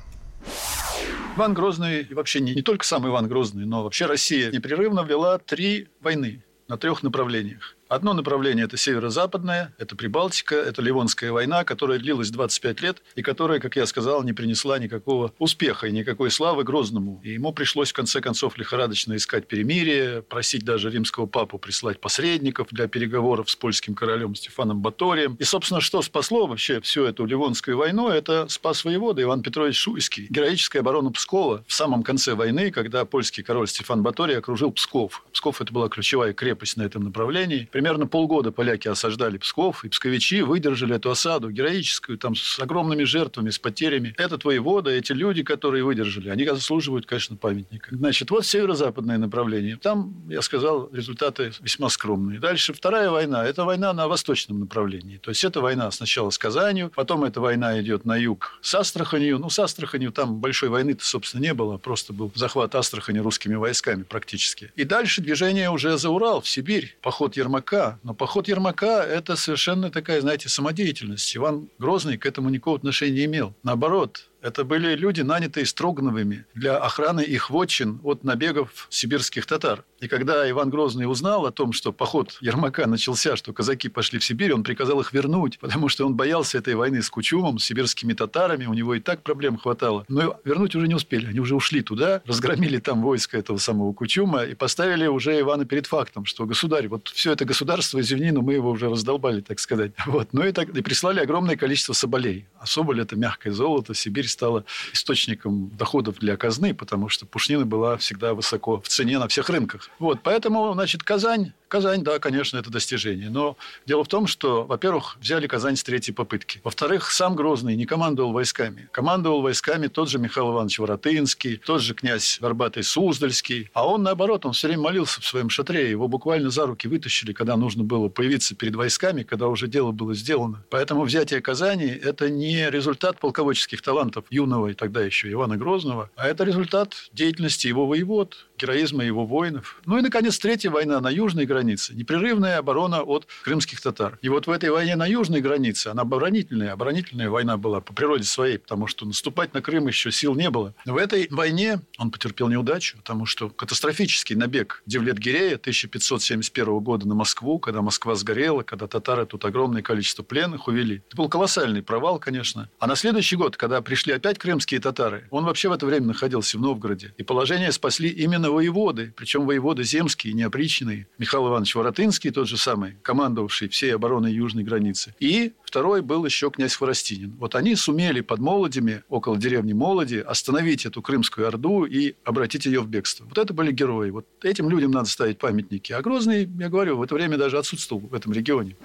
[1.36, 5.38] Иван Грозный, и вообще не, не только сам Иван Грозный, но вообще Россия непрерывно вела
[5.38, 7.76] три войны на трех направлениях.
[7.94, 13.61] Одно направление– это северо-западное, это Прибалтика, это Ливонская война, которая длилась 25 лет и которая,
[13.61, 17.20] как я сказал, не принесла никакого успеха и никакой славы Грозному.
[17.22, 22.66] И ему пришлось, в конце концов, лихорадочно искать перемирие, просить даже римского папу прислать посредников
[22.72, 25.37] для переговоров с польским королем Стефаном Баторием.
[25.37, 30.26] И, собственно, что спасло вообще всю эту Ливонскую войну, это спас воевода Иван Петрович Шуйский.
[30.30, 35.24] Героическая оборона Пскова в самом конце войны, когда польский король Стефан Баторий окружил Псков.
[35.33, 37.68] Псков– это была ключевая крепость на этом направлении.
[37.84, 43.50] Примерно полгода поляки осаждали Псков, и псковичи выдержали эту осаду героическую, там, с огромными жертвами,
[43.50, 44.14] с потерями.
[44.16, 47.94] Этот воевода, эти люди, которые выдержали, они заслуживают, конечно, памятника.
[47.94, 49.76] Значит, вот северо-западное направление.
[49.76, 52.40] Там, я сказал, результаты весьма скромные.
[52.40, 53.44] Дальше вторая война.
[53.44, 55.18] Это война на восточном направлении.
[55.18, 59.38] То есть, это война сначала с Казанью, потом эта война идет на юг с Астраханью.
[59.38, 61.76] Ну, с Астраханью там большой войны-то, собственно, не было.
[61.76, 64.72] Просто был захват Астрахани русскими войсками практически.
[64.74, 66.96] И дальше движение уже за Урал, в Сибирь.
[67.02, 67.73] Поход Ермака.
[68.02, 71.37] Но поход Ермака– это совершенно такая, знаете, самодеятельность.
[71.37, 73.54] Иван Грозный к этому никакого отношения не имел.
[73.62, 79.85] Наоборот, это были люди, нанятые Строгановыми для охраны их вотчин от набегов сибирских татар.
[80.00, 84.24] И когда Иван Грозный узнал о том, что поход Ермака начался, что казаки пошли в
[84.24, 88.12] Сибирь, он приказал их вернуть, потому что он боялся этой войны с Кучумом, с сибирскими
[88.12, 90.04] татарами, у него и так проблем хватало.
[90.09, 94.42] Но вернуть уже не успели, они уже ушли туда, разгромили там войско этого самого Кучума
[94.42, 98.52] и поставили уже Ивана перед фактом, что государь, вот все это государство, извини, но мы
[98.52, 99.92] его уже раздолбали, так сказать.
[100.07, 100.28] Вот.
[100.33, 102.46] Ну и, так, и прислали огромное количество соболей.
[102.61, 107.96] А соболь– это мягкое золото, Сибирь стала источником доходов для казны, потому что пушнина была
[107.96, 109.88] всегда высоко в цене на всех рынках.
[109.98, 113.31] Вот, поэтому, значит, Казань Казань, да, конечно, это достижение.
[113.31, 116.61] Но дело в том, что, во-первых, взяли Казань с третьей попытки.
[116.62, 118.88] Во-вторых, сам Грозный не командовал войсками.
[118.92, 123.70] Командовал войсками тот же Михаил Иванович Воротынский, тот же князь Горбатый Суздальский.
[123.72, 125.90] А он, наоборот, он все время молился в своем шатре.
[125.90, 130.14] Его буквально за руки вытащили, когда нужно было появиться перед войсками, когда уже дело было
[130.14, 130.64] сделано.
[130.70, 136.29] Поэтому взятие Казани– это не результат полководческих талантов юного и тогда еще Ивана Грозного, а
[136.29, 139.81] это результат деятельности его воевод, героизма его воинов.
[139.85, 141.94] Ну и, наконец, третья война на южной границе.
[141.94, 144.18] Непрерывная оборона от крымских татар.
[144.22, 148.24] И вот в этой войне на южной границе, она оборонительная, оборонительная война была по природе
[148.24, 150.74] своей, потому что наступать на Крым еще сил не было.
[150.87, 157.59] В этой войне он потерпел неудачу, потому что катастрофический набег Девлет-Гирея 1571 года на Москву,
[157.59, 161.03] когда Москва сгорела, когда татары тут огромное количество пленных увели.
[161.09, 162.70] Это был колоссальный провал, конечно.
[162.79, 166.57] А на следующий год, когда пришли опять крымские татары, он вообще в это время находился
[166.57, 167.12] в Новгороде.
[167.18, 171.06] И положение спасли именно воеводы, причем воеводы земские, неопричные.
[171.18, 175.14] Михаил Иванович Воротынский, тот же самый, командовавший всей обороной южной границы.
[175.20, 177.36] И второй был еще князь Хворостинин.
[177.38, 182.80] Вот они сумели под Молодями, около деревни Молоди, остановить эту Крымскую Орду и обратить ее
[182.80, 183.24] в бегство.
[183.24, 184.10] Вот это были герои.
[184.10, 185.92] Вот этим людям надо ставить памятники.
[185.92, 188.76] А Грозный, я говорю, в это время даже отсутствовал в этом регионе.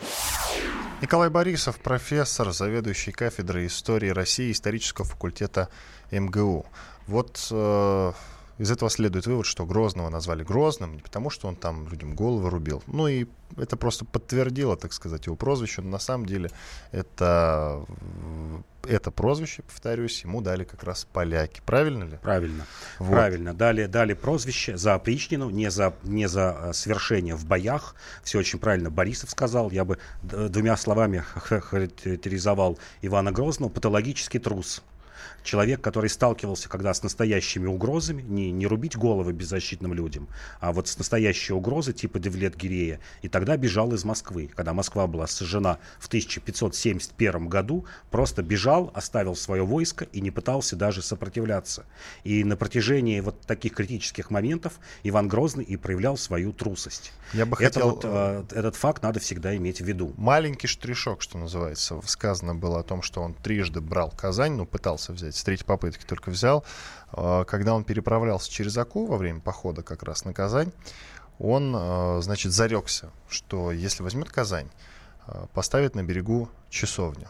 [1.01, 5.69] Николай Борисов, профессор, заведующий кафедрой истории России исторического факультета
[6.11, 6.65] МГУ.
[7.07, 8.11] Вот э,
[8.59, 12.49] из этого следует вывод, что Грозного назвали Грозным не потому, что он там людям головы
[12.49, 12.83] рубил.
[12.87, 15.81] Ну и это просто подтвердило, так сказать, его прозвище.
[15.81, 16.51] Но на самом деле
[16.91, 17.85] это,
[18.85, 21.61] это прозвище, повторюсь, ему дали как раз поляки.
[21.65, 22.17] Правильно ли?
[22.21, 22.65] Правильно.
[22.99, 23.13] Вот.
[23.13, 23.53] Правильно.
[23.53, 27.95] Дали, дали прозвище за опричнину, не за, не за э, свершение в боях.
[28.23, 29.71] Все очень правильно Борисов сказал.
[29.71, 33.69] Я бы двумя словами характеризовал Ивана Грозного.
[33.69, 34.83] Патологический трус
[35.43, 40.27] человек, который сталкивался когда с настоящими угрозами, не, не рубить головы беззащитным людям,
[40.59, 44.49] а вот с настоящей угрозой типа Девлет Гирея, и тогда бежал из Москвы.
[44.55, 50.75] Когда Москва была сожжена в 1571 году, просто бежал, оставил свое войско и не пытался
[50.75, 51.85] даже сопротивляться.
[52.23, 57.11] И на протяжении вот таких критических моментов Иван Грозный и проявлял свою трусость.
[57.33, 57.89] Я бы Это хотел...
[57.91, 60.13] вот, э, этот факт надо всегда иметь в виду.
[60.17, 61.99] Маленький штришок, что называется.
[62.05, 66.05] Сказано было о том, что он трижды брал Казань, ну, пытался взять с третьей попытки
[66.05, 66.63] только взял.
[67.11, 70.71] А, когда он переправлялся через Аку во время похода как раз на Казань,
[71.39, 74.69] он, а, значит, зарекся, что если возьмет Казань,
[75.25, 77.27] а, поставит на берегу часовню.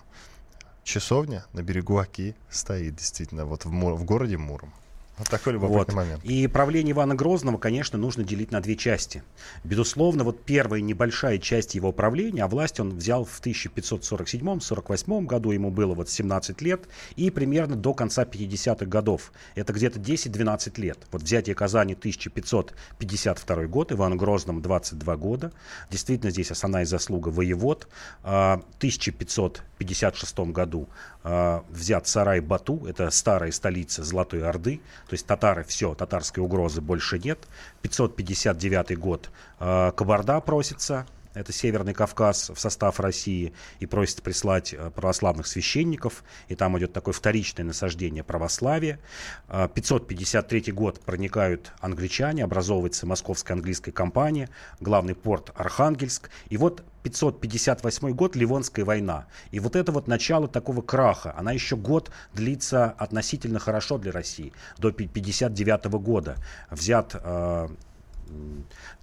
[0.83, 4.73] Часовня на берегу Аки стоит, действительно, вот в, Мур, в городе Муром.
[5.19, 5.93] Вот такой любопытный вот.
[5.93, 6.23] момент.
[6.23, 9.21] И правление Ивана Грозного, конечно, нужно делить на две части.
[9.65, 15.71] Безусловно, вот первая небольшая часть его правления, а власть он взял в 1547-48 году, ему
[15.71, 19.33] было вот 17 лет, и примерно до конца 50-х годов.
[19.55, 20.97] Это где-то 10-12 лет.
[21.11, 25.51] Вот взятие Казани 1552 год, Иван Грозному 22 года.
[25.91, 27.89] Действительно, здесь основная заслуга воевод.
[28.23, 30.87] А, в 1556 году
[31.23, 34.79] а, взят сарай Бату, это старая столица Золотой Орды,
[35.09, 37.39] то есть татары, все, татарской угрозы больше нет.
[37.81, 44.91] 559 год э, Кабарда просится, это Северный Кавказ, в состав России, и просит прислать э,
[44.91, 48.99] православных священников, и там идет такое вторичное насаждение православия.
[49.47, 58.11] 553 э, год проникают англичане, образовывается московская английская компания, главный порт Архангельск, и вот 558
[58.11, 59.27] год, Ливонская война.
[59.51, 64.53] И вот это вот начало такого краха, она еще год длится относительно хорошо для России,
[64.77, 66.35] до 59 года.
[66.69, 67.69] Взят э,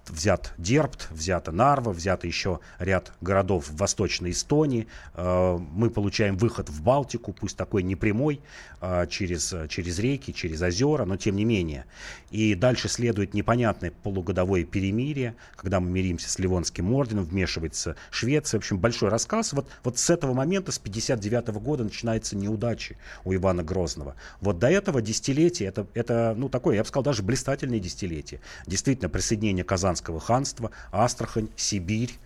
[0.09, 4.87] взят Дербт, взята Нарва, взято еще ряд городов в Восточной Эстонии.
[5.13, 8.41] Э, мы получаем выход в Балтику, пусть такой непрямой,
[8.81, 11.85] э, через, через реки, через озера, но тем не менее.
[12.31, 18.59] И дальше следует непонятное полугодовое перемирие, когда мы миримся с Ливонским орденом, вмешивается Швеция.
[18.59, 19.53] В общем, большой рассказ.
[19.53, 24.15] Вот, вот с этого момента, с 59 года, начинается неудачи у Ивана Грозного.
[24.41, 28.41] Вот до этого десятилетия, это, это ну, такое, я бы сказал, даже блистательное десятилетие.
[28.65, 32.17] Действительно, присоединение Казанского ханства, Астрахань, Сибирь,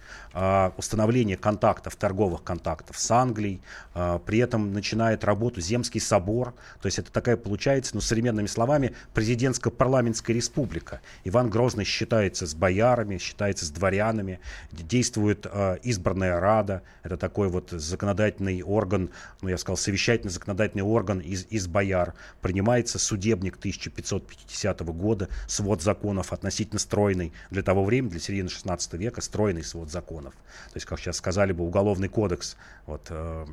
[0.77, 3.61] установление контактов, торговых контактов с Англией,
[3.93, 8.93] а, при этом начинает работу Земский собор, то есть это такая получается, ну, современными словами,
[9.13, 11.01] президентско-парламентская республика.
[11.23, 14.39] Иван Грозный считается с боярами, считается с дворянами,
[14.71, 19.09] действует а, избранная рада, это такой вот законодательный орган,
[19.41, 26.31] ну, я сказал, совещательный законодательный орган из, из бояр, принимается судебник 1550 года, свод законов
[26.31, 30.33] относительно стройный для того времени, для середины 16 века, стройный свод законов законов.
[30.33, 32.57] То есть, как сейчас сказали бы, уголовный кодекс.
[32.85, 33.45] Вот, э,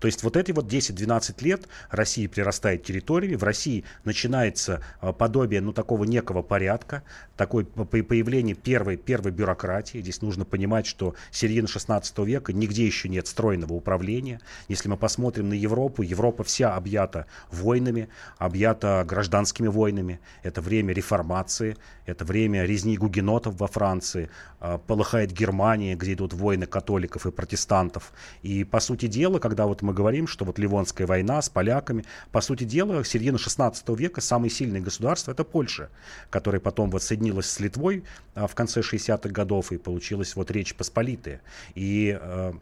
[0.00, 5.60] то есть вот эти вот 10-12 лет Россия прирастает территориями, в России начинается э, подобие
[5.60, 7.02] ну, такого некого порядка,
[7.36, 9.98] такое появление первой, первой бюрократии.
[10.00, 14.40] Здесь нужно понимать, что середина 16 века нигде еще нет стройного управления.
[14.68, 20.20] Если мы посмотрим на Европу, Европа вся объята войнами, объята гражданскими войнами.
[20.42, 24.28] Это время реформации, это время резни гугенотов во Франции,
[24.60, 28.12] э, полыхает Германия, где идут войны католиков и протестантов.
[28.42, 32.40] И, по сути дела, когда вот мы говорим, что вот Ливонская война с поляками, по
[32.40, 35.90] сути дела, середина 16 века самые сильные государства это Польша,
[36.30, 40.74] которая потом вот соединилась с Литвой а, в конце 60-х годов, и получилась вот Речь
[40.74, 41.40] Посполитая.
[41.74, 42.52] И э,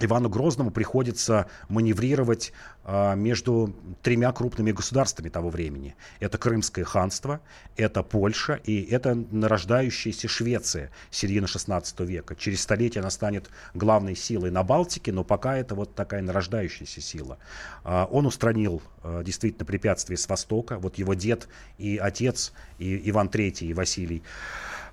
[0.00, 2.52] Ивану Грозному приходится маневрировать
[2.84, 5.94] а, между тремя крупными государствами того времени.
[6.18, 7.40] Это Крымское ханство,
[7.76, 12.34] это Польша и это нарождающаяся Швеция середины 16 века.
[12.34, 17.38] Через столетие она станет главной силой на Балтике, но пока это вот такая нарождающаяся сила.
[17.84, 20.78] А, он устранил а, действительно препятствия с востока.
[20.78, 24.24] Вот его дед и отец, и Иван III, и Василий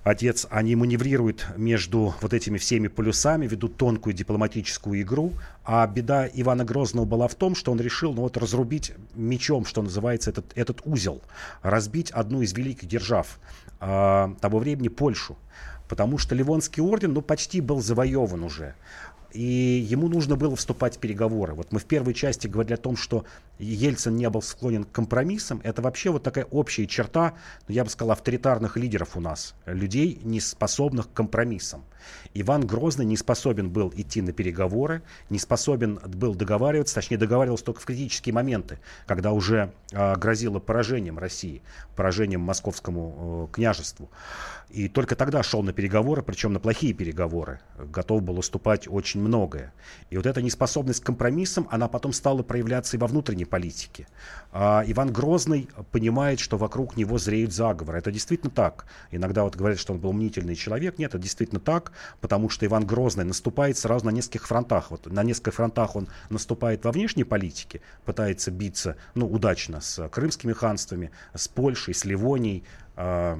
[0.02, 5.32] отец, они маневрируют между вот этими всеми полюсами, ведут тонкую дипломатическую игру.
[5.64, 9.82] А беда Ивана Грозного была в том, что он решил ну, вот, разрубить мечом, что
[9.82, 11.22] называется, этот, этот узел,
[11.62, 13.38] разбить одну из великих держав
[13.80, 15.36] э, того времени, Польшу.
[15.88, 18.74] Потому что Ливонский орден ну, почти был завоеван уже
[19.32, 21.54] и ему нужно было вступать в переговоры.
[21.54, 23.24] Вот мы в первой части говорили о том, что
[23.58, 25.60] Ельцин не был склонен к компромиссам.
[25.64, 27.34] Это вообще вот такая общая черта,
[27.68, 31.84] ну, я бы сказал, авторитарных лидеров у нас, людей, не способных к компромиссам.
[32.34, 37.80] Иван Грозный не способен был идти на переговоры, не способен был договариваться, точнее договаривался только
[37.80, 41.62] в критические моменты, когда уже э, грозило поражением России,
[41.94, 44.10] поражением московскому э, княжеству.
[44.70, 47.60] И только тогда шел на переговоры, причем на плохие переговоры.
[47.78, 49.72] Готов был уступать очень многое.
[50.10, 54.06] И вот эта неспособность к компромиссам, она потом стала проявляться и во внутренней политике.
[54.52, 57.98] А Иван Грозный понимает, что вокруг него зреют заговоры.
[57.98, 58.86] Это действительно так.
[59.10, 60.98] Иногда вот говорят, что он был мнительный человек.
[60.98, 64.90] Нет, это действительно так, потому что Иван Грозный наступает сразу на нескольких фронтах.
[64.90, 70.52] Вот на нескольких фронтах он наступает во внешней политике, пытается биться, ну, удачно с крымскими
[70.52, 72.64] ханствами, с Польшей, с Ливонией,
[72.96, 73.38] а,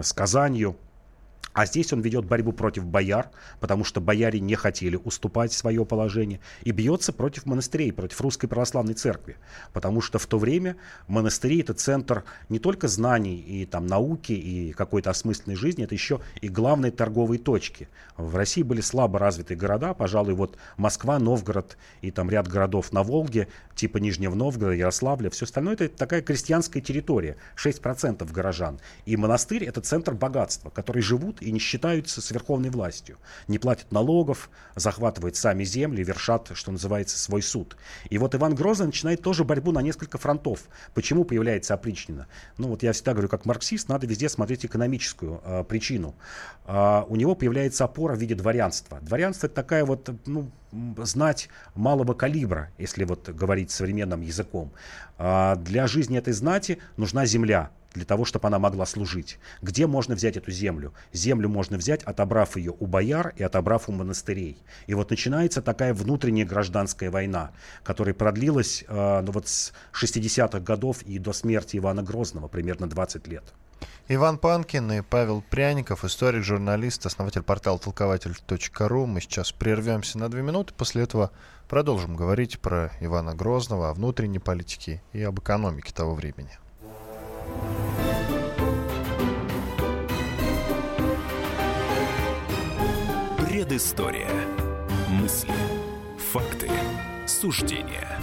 [0.00, 0.76] с Казанью.
[1.52, 6.40] А здесь он ведет борьбу против бояр, потому что бояре не хотели уступать свое положение,
[6.62, 9.36] и бьется против монастырей, против русской православной церкви,
[9.72, 10.76] потому что в то время
[11.08, 16.20] монастыри это центр не только знаний и там науки и какой-то осмысленной жизни, это еще
[16.40, 17.88] и главные торговые точки.
[18.16, 23.02] В России были слабо развитые города, пожалуй, вот Москва, Новгород и там ряд городов на
[23.02, 28.78] Волге, типа Нижнего Новгорода, Ярославля, все остальное это такая крестьянская территория, 6% горожан.
[29.04, 33.92] И монастырь это центр богатства, которые живут и не считаются с верховной властью, не платят
[33.92, 37.76] налогов, захватывают сами земли, вершат, что называется, свой суд.
[38.08, 40.64] И вот Иван Грозный начинает тоже борьбу на несколько фронтов.
[40.94, 42.26] Почему появляется опричнина?
[42.58, 46.14] Ну вот я всегда говорю, как марксист, надо везде смотреть экономическую э, причину.
[46.66, 49.00] Э, у него появляется опора в виде дворянства.
[49.00, 50.50] Дворянство это такая вот, ну,
[50.98, 54.72] знать малого калибра, если вот говорить современным языком.
[55.18, 59.38] А для жизни этой знати нужна земля, для того, чтобы она могла служить.
[59.62, 60.92] Где можно взять эту землю?
[61.12, 64.58] Землю можно взять, отобрав ее у бояр и отобрав у монастырей.
[64.86, 67.50] И вот начинается такая внутренняя гражданская война,
[67.82, 73.26] которая продлилась э, ну вот с 60-х годов и до смерти Ивана Грозного, примерно 20
[73.26, 73.44] лет.
[74.08, 79.06] Иван Панкин и Павел Пряников, историк, журналист, основатель портала толкователь.ру.
[79.06, 81.30] Мы сейчас прервемся на две минуты, после этого
[81.68, 86.50] продолжим говорить про Ивана Грозного, о внутренней политике и об экономике того времени.
[93.38, 94.30] Предыстория.
[95.08, 95.52] Мысли.
[96.32, 96.68] Факты.
[97.26, 98.20] Суждения.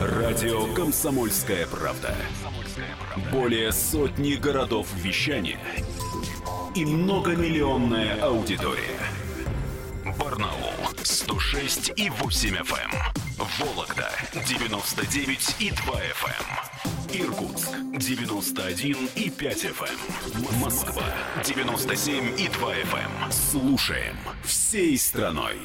[0.00, 2.14] Радио «Комсомольская правда».
[3.32, 5.60] Более сотни городов вещания
[6.74, 9.00] и многомиллионная аудитория.
[10.18, 13.27] Барнаул 106 и 8 FM.
[13.38, 13.46] Эм.
[13.58, 14.10] Вологда
[14.46, 16.46] 99 и 2 FM.
[17.14, 17.26] Эм.
[17.26, 19.98] Иркутск 91 и 5 FM.
[20.34, 20.60] Эм.
[20.60, 21.04] Москва
[21.44, 23.32] 97 и 2 FM.
[23.32, 25.56] Слушаем всей страной.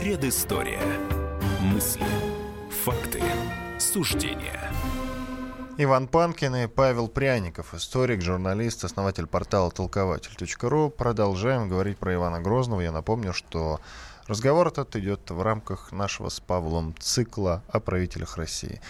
[0.00, 0.80] Предыстория.
[1.60, 2.04] Мысли.
[2.84, 3.22] Факты.
[3.78, 4.70] Суждения.
[5.76, 10.90] Иван Панкин и Павел Пряников, историк, журналист, основатель портала толкователь.ру.
[10.90, 12.80] Продолжаем говорить про Ивана Грозного.
[12.80, 13.80] Я напомню, что
[14.28, 18.80] разговор этот идет в рамках нашего с Павлом цикла о правителях России.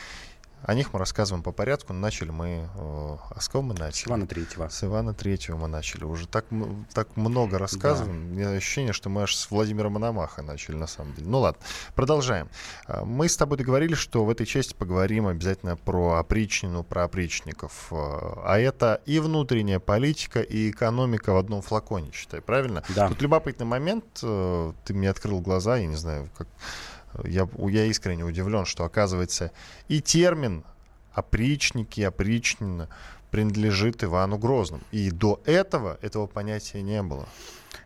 [0.64, 1.92] О них мы рассказываем по порядку.
[1.92, 2.68] Начали мы...
[2.74, 4.04] А с кого мы начали?
[4.04, 4.68] С Ивана Третьего.
[4.68, 6.04] С Ивана Третьего мы начали.
[6.04, 6.46] Уже так,
[6.94, 8.28] так много рассказываем.
[8.28, 8.32] Да.
[8.32, 11.28] У меня ощущение, что мы аж с Владимира Мономаха начали, на самом деле.
[11.28, 11.60] Ну ладно,
[11.94, 12.48] продолжаем.
[12.86, 17.88] А, мы с тобой договорились, что в этой части поговорим обязательно про опричнину, про опричников.
[17.90, 22.82] А, а это и внутренняя политика, и экономика в одном флаконе, считай, правильно?
[22.94, 23.08] Да.
[23.08, 24.04] Тут любопытный момент.
[24.22, 26.48] Э, ты мне открыл глаза, я не знаю, как
[27.24, 29.52] я, я искренне удивлен, что, оказывается,
[29.88, 30.64] и термин
[31.12, 32.88] опричники, опричнина
[33.30, 34.82] принадлежит Ивану Грозному.
[34.92, 37.28] И до этого этого понятия не было.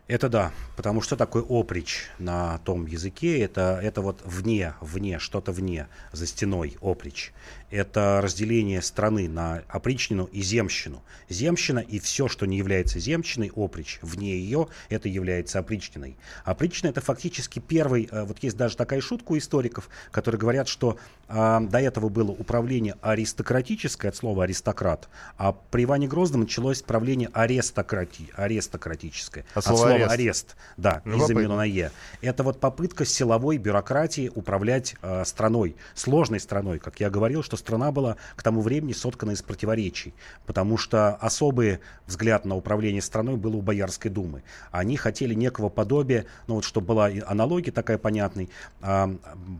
[0.09, 3.40] Это да, потому что такое оприч на том языке?
[3.40, 7.34] Это, это вот вне, вне, что-то вне, за стеной оприч.
[7.70, 11.02] Это разделение страны на опричнину и земщину.
[11.28, 13.98] Земщина и все, что не является земщиной, оприч.
[14.00, 16.16] Вне ее это является опричниной.
[16.46, 20.96] Опричнина это фактически первый, э, вот есть даже такая шутка у историков, которые говорят, что
[21.28, 27.28] э, до этого было управление аристократическое, от слова аристократ, а при Иване Грозном началось правление
[27.34, 29.44] аристократи, аристократическое.
[29.52, 30.14] От слова арест.
[30.14, 30.57] арест.
[30.76, 31.90] Да, из-за на Е.
[32.22, 35.76] Это вот попытка силовой бюрократии управлять э, страной.
[35.94, 40.14] Сложной страной, как я говорил, что страна была к тому времени соткана из противоречий.
[40.46, 44.42] Потому что особый взгляд на управление страной был у Боярской думы.
[44.70, 48.51] Они хотели некого подобия, ну вот чтобы была аналогия такая понятной,
[48.82, 49.16] э,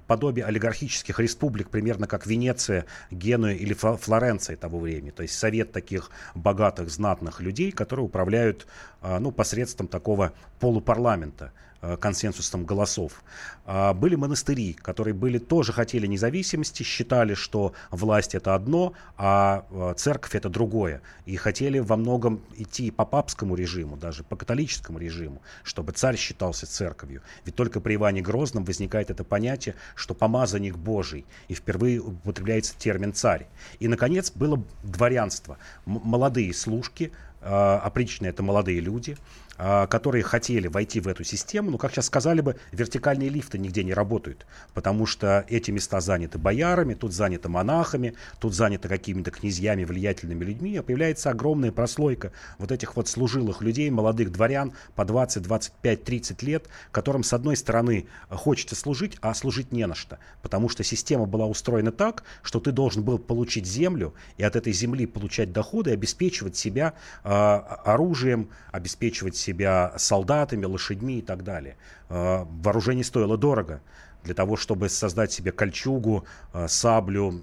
[0.07, 5.11] подобие олигархических республик, примерно как Венеция, Генуя или Флоренция того времени.
[5.11, 8.67] То есть совет таких богатых, знатных людей, которые управляют
[9.03, 13.23] ну, посредством такого полупарламента э, консенсусом голосов.
[13.65, 19.65] А, были монастыри, которые были, тоже хотели независимости, считали, что власть это одно, а
[19.97, 21.03] церковь это другое.
[21.27, 26.67] И хотели во многом идти по папскому режиму, даже по католическому режиму, чтобы царь считался
[26.67, 27.23] церковью.
[27.45, 33.13] Ведь только при Иване Грозном возникает это понятие, что помазанник Божий, и впервые употребляется термин
[33.13, 33.47] царь.
[33.79, 35.59] И, наконец, было дворянство.
[35.87, 39.17] М- молодые служки, а, опричные это молодые люди,
[39.61, 43.83] а, которые хотели войти в эту систему, но, как сейчас сказали бы, вертикальные лифты нигде
[43.83, 49.85] не работают, потому что эти места заняты боярами, тут заняты монахами, тут заняты какими-то князьями,
[49.85, 55.43] влиятельными людьми, а появляется огромная прослойка вот этих вот служилых людей, молодых дворян по 20,
[55.43, 60.69] 25, 30 лет, которым, с одной стороны, хочется служить, а служить не на что, потому
[60.69, 65.07] что система была устроена так, что ты должен был получить землю и от этой земли
[65.07, 66.95] получать доходы и обеспечивать себя
[67.28, 71.77] Э, оружием, обеспечивать себя солдатами, лошадьми и так далее.
[72.09, 73.83] Э, вооружение стоило дорого.
[74.25, 77.43] Для того, чтобы создать себе кольчугу, э, саблю,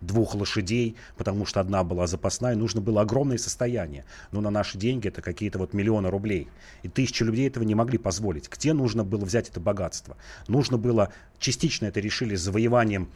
[0.00, 4.04] двух лошадей, потому что одна была запасная, нужно было огромное состояние.
[4.32, 6.48] Но на наши деньги это какие-то вот миллионы рублей.
[6.82, 8.48] И тысячи людей этого не могли позволить.
[8.48, 10.16] Где нужно было взять это богатство?
[10.48, 13.10] Нужно было, частично это решили завоеванием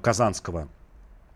[0.00, 0.68] Казанского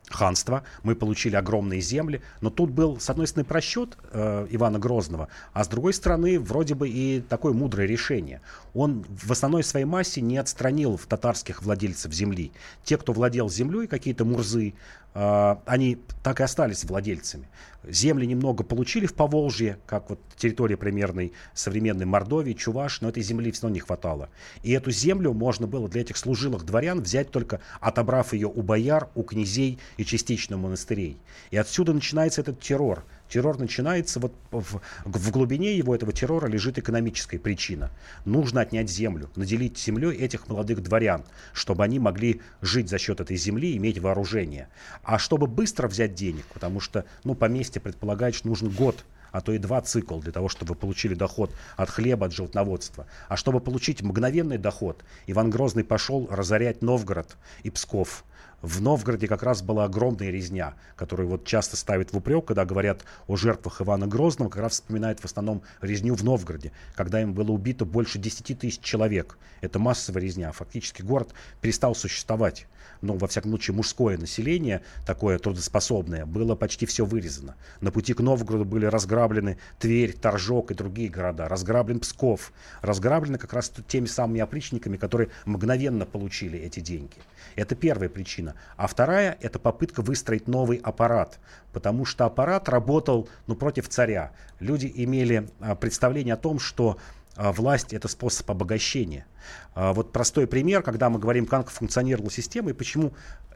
[0.08, 5.28] ханство, мы получили огромные земли, но тут был, с одной стороны, просчет э, Ивана Грозного,
[5.52, 8.40] а с другой стороны, вроде бы и такое мудрое решение.
[8.74, 12.52] Он в основной своей массе не отстранил в татарских владельцев земли.
[12.84, 14.74] Те, кто владел землей, какие-то мурзы,
[15.12, 17.48] они так и остались владельцами.
[17.82, 23.50] Земли немного получили в Поволжье, как вот территория примерной современной Мордовии, Чуваш, но этой земли
[23.50, 24.28] все равно не хватало.
[24.62, 29.08] И эту землю можно было для этих служилых дворян взять только отобрав ее у бояр,
[29.14, 31.18] у князей и частично у монастырей.
[31.50, 36.78] И отсюда начинается этот террор– Террор начинается, вот в, в глубине его этого террора лежит
[36.78, 37.90] экономическая причина.
[38.24, 43.36] Нужно отнять землю, наделить землей этих молодых дворян, чтобы они могли жить за счет этой
[43.36, 44.68] земли, иметь вооружение.
[45.04, 49.52] А чтобы быстро взять денег, потому что ну, поместье предполагает, что нужен год а то
[49.52, 53.06] и два цикл для того, чтобы вы получили доход от хлеба, от животноводства.
[53.28, 58.24] А чтобы получить мгновенный доход, Иван Грозный пошел разорять Новгород и Псков
[58.62, 63.04] в Новгороде как раз была огромная резня, которую вот часто ставят в упрек, когда говорят
[63.26, 67.52] о жертвах Ивана Грозного, как раз вспоминают в основном резню в Новгороде, когда им было
[67.52, 69.38] убито больше 10 тысяч человек.
[69.60, 70.52] Это массовая резня.
[70.52, 72.66] Фактически город перестал существовать.
[73.02, 77.56] Но, во всяком случае, мужское население, такое трудоспособное, было почти все вырезано.
[77.80, 81.48] На пути к Новгороду были разграблены Тверь, Торжок и другие города.
[81.48, 82.52] Разграблен Псков.
[82.82, 87.16] Разграблены как раз теми самыми опричниками, которые мгновенно получили эти деньги.
[87.56, 88.49] Это первая причина.
[88.76, 91.38] А вторая– это попытка выстроить новый аппарат,
[91.72, 94.32] потому что аппарат работал ну, против царя.
[94.58, 96.98] Люди имели а, представление о том, что
[97.36, 99.26] а, власть– это способ обогащения.
[99.74, 103.12] А, вот простой пример, когда мы говорим, как функционировала система и почему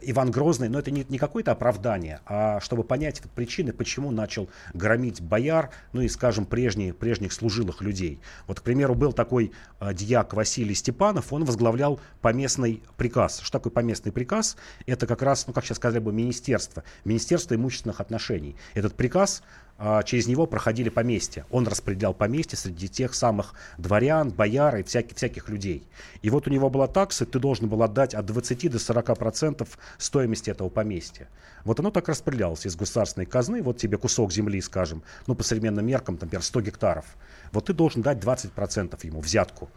[0.06, 4.48] Иван Грозный, но это не, не какое-то оправдание, а чтобы понять вот, причины, почему начал
[4.72, 8.20] громить бояр, ну и, скажем, прежние, прежних служилых людей.
[8.46, 13.40] Вот, к примеру, был такой э, дьяк Василий Степанов, он возглавлял поместный приказ.
[13.40, 14.56] Что такое поместный приказ?
[14.86, 18.56] Это как раз, ну, как сейчас сказали бы, министерство, министерство имущественных отношений.
[18.74, 19.42] Этот приказ
[19.76, 21.46] а, через него проходили поместья.
[21.50, 25.73] Он распределял поместья среди тех самых дворян, бояр и всяких, всяких людей.
[26.22, 29.78] И вот у него была такса, ты должен был отдать от 20 до 40 процентов
[29.98, 31.28] стоимости этого поместья.
[31.64, 35.86] Вот оно так распределялось из государственной казны, вот тебе кусок земли, скажем, ну по современным
[35.86, 37.04] меркам, например, 100 гектаров.
[37.52, 39.70] Вот ты должен дать 20 процентов ему взятку.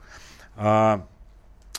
[0.55, 1.07] А,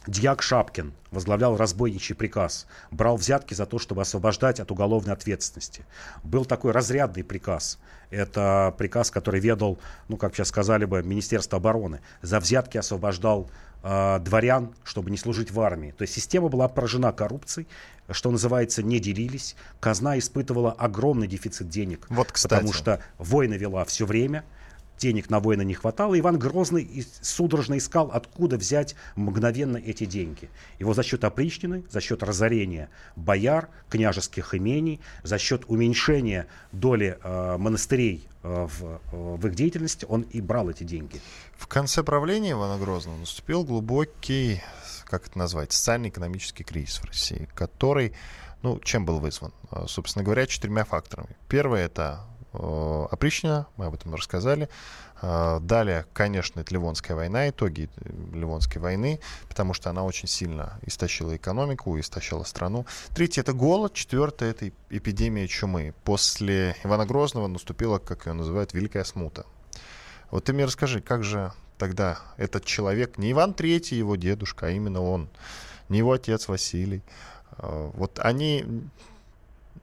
[0.08, 5.84] Дьяк Шапкин возглавлял разбойничий приказ, брал взятки за то, чтобы освобождать от уголовной ответственности.
[6.24, 7.78] Был такой разрядный приказ.
[8.08, 9.78] Это приказ, который ведал,
[10.08, 12.00] ну, как сейчас сказали бы, Министерство обороны.
[12.22, 13.50] За взятки освобождал
[13.82, 15.90] э, дворян, чтобы не служить в армии.
[15.90, 17.68] То есть система была поражена коррупцией,
[18.10, 19.56] что называется, не делились.
[19.78, 22.06] Казна испытывала огромный дефицит денег.
[22.08, 22.54] Вот, кстати.
[22.54, 24.42] Потому что войны вела все время–
[24.98, 30.50] денег на войны не хватало, Иван Грозный судорожно искал, откуда взять мгновенно эти деньги.
[30.78, 37.56] Его за счет опричнины, за счет разорения бояр, княжеских имений, за счет уменьшения доли э,
[37.58, 41.20] монастырей э, в, э, в их деятельности, он и брал эти деньги.
[41.56, 44.62] В конце правления Ивана Грозного наступил глубокий,
[45.04, 48.12] как это назвать, социально-экономический кризис в России, который,
[48.62, 49.52] ну, чем был вызван?
[49.70, 51.36] Э, собственно говоря, четырьмя факторами.
[51.48, 52.20] Первое— это
[52.52, 54.68] опричнина, мы об этом рассказали.
[55.20, 57.88] Э, далее, конечно, это Ливонская война, итоги
[58.32, 62.86] Ливонской войны, потому что она очень сильно истощила экономику, истощила страну.
[63.14, 63.94] Третье— это голод.
[63.94, 65.94] Четвертое— это эпидемия чумы.
[66.04, 69.44] После Ивана Грозного наступила, как ее называют, Великая Смута.
[70.30, 74.70] Вот ты мне расскажи, как же тогда этот человек, не Иван Третий, его дедушка, а
[74.70, 75.28] именно он,
[75.88, 77.02] не его отец Василий,
[77.58, 78.64] э, вот они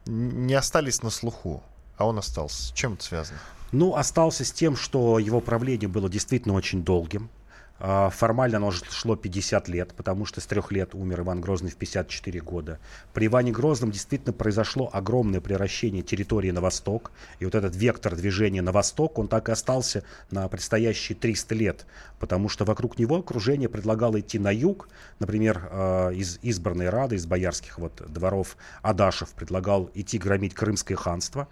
[0.05, 1.63] не остались на слуху
[1.97, 2.67] а он остался.
[2.67, 3.39] С чем это связано?
[3.71, 7.29] Ну, остался с тем, что его правление было действительно очень долгим.
[7.77, 11.75] А, формально оно шло 50 лет, потому что с трех лет умер Иван Грозный в
[11.75, 12.79] 54 года.
[13.13, 17.11] При Иване Грозном действительно произошло огромное превращение территории на восток.
[17.39, 21.85] И вот этот вектор движения на восток, он так и остался на предстоящие 300 лет.
[22.19, 24.87] Потому что вокруг него окружение предлагало идти на юг.
[25.19, 31.49] Например, а, из избранной Рады, из боярских вот дворов Адашев предлагал идти громить Крымское ханство.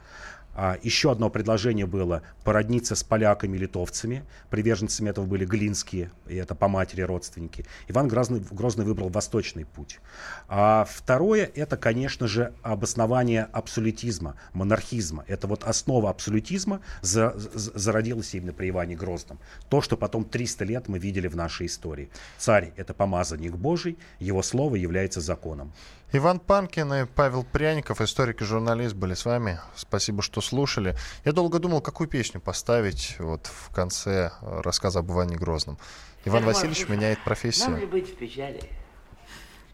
[0.56, 4.24] А, еще одно предложение было породниться с поляками-литовцами.
[4.50, 7.66] Приверженцами этого были Глинские, и это по матери родственники.
[7.88, 10.00] Иван Грозный, Грозный выбрал восточный путь.
[10.48, 15.26] А второе, это, конечно же, обоснование абсолютизма, монархизма.
[15.28, 19.40] Это вот основа абсолютизма за, за, зародилась именно при Иване Грозном.
[19.70, 22.10] То, что потом 300 лет мы видели в нашей истории.
[22.38, 25.74] Царь– это помазанник Божий, его слово является законом.
[26.16, 29.60] Иван Панкин и Павел Пряников, историк и журналист, были с вами.
[29.76, 30.96] Спасибо, что слушали.
[31.26, 35.80] Я долго думал, какую песню поставить вот в конце рассказа об Иване Грозном.
[36.24, 37.72] Иван Васильевич меняет профессию.
[37.72, 38.62] Нам ли быть в печали?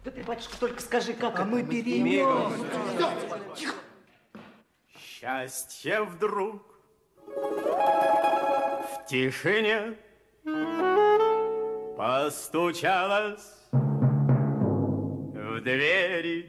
[0.02, 1.62] Да ты, батюшка, только скажи, как а это мы.
[3.54, 3.74] Тихо.
[4.98, 6.62] Счастье вдруг
[7.26, 9.98] в тишине
[11.98, 13.59] постучалось
[15.60, 16.46] в двери.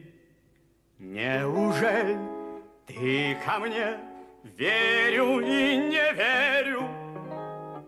[0.98, 2.18] Неужели
[2.88, 4.00] ты ко мне
[4.44, 6.88] верю и не верю?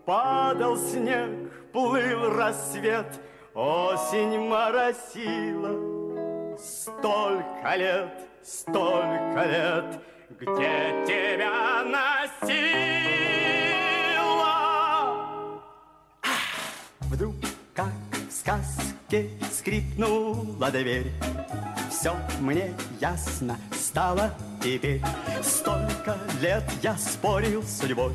[0.05, 3.21] Падал снег, плыл рассвет,
[3.53, 6.57] осень моросила.
[6.57, 13.23] Столько лет, столько лет, где тебя носила?
[16.99, 17.35] Вдруг,
[18.43, 21.13] сказке, скрипнула дверь,
[21.89, 25.01] все мне ясно стало теперь.
[25.41, 28.11] Столько лет я спорил с судьбой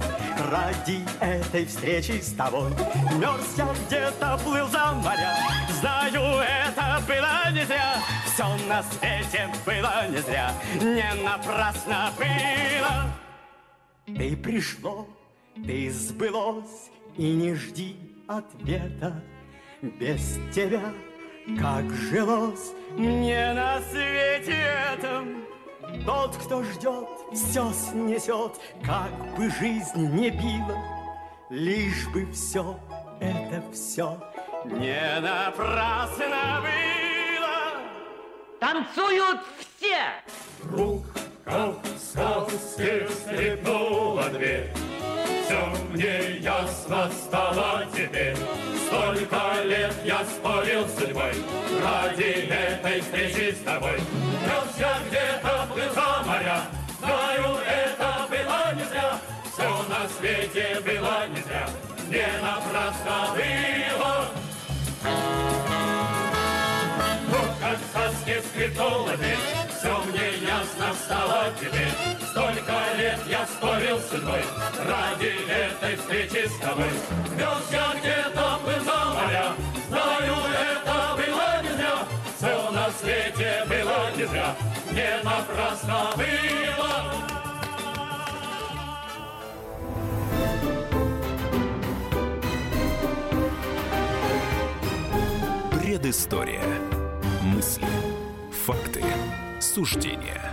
[0.50, 2.70] ради этой встречи с тобой.
[3.18, 5.34] Мерз я где-то, плыл за моря,
[5.80, 7.94] знаю, это было не зря.
[8.26, 13.06] Все на свете было не зря, не напрасно было.
[14.04, 15.08] Ты пришло,
[15.54, 19.22] ты сбылось, и не жди ответа
[19.82, 20.92] без тебя
[21.58, 24.54] как жилось мне на свете
[24.92, 25.44] этом.
[26.04, 28.52] Тот, кто ждет, все снесет
[28.84, 30.76] Как бы жизнь не била
[31.48, 32.78] Лишь бы все,
[33.20, 34.18] это все
[34.64, 37.80] Не напрасно было.
[38.60, 39.40] Танцуют
[39.78, 40.08] все!
[40.62, 41.04] Вдруг,
[41.44, 44.70] как в сказке, скрипнула дверь
[45.48, 48.36] все мне ясно стало теперь.
[48.86, 51.32] Столько лет я спорил с судьбой
[51.82, 53.98] ради этой встречи с тобой.
[53.98, 56.60] Нес я где-то плыл за моря,
[57.00, 59.18] знаю, это было не зря.
[59.50, 61.68] Все на свете было не зря,
[62.10, 64.28] не напрасно было.
[67.30, 68.42] Вот как в сказке
[69.16, 69.38] дверь,
[69.78, 71.92] все мне ясно стало теперь.
[72.30, 74.42] Столько лет я спорил с судьбой
[74.86, 76.90] Ради этой встречи с тобой
[77.36, 79.52] Вез я где-то за моря
[79.88, 81.98] Знаю, это было не зря
[82.36, 84.54] Все на свете было не зря
[84.92, 86.28] Не напрасно было
[95.70, 96.62] Предыстория.
[97.42, 97.86] Мысли.
[98.66, 99.02] Факты.
[99.58, 100.52] Суждения.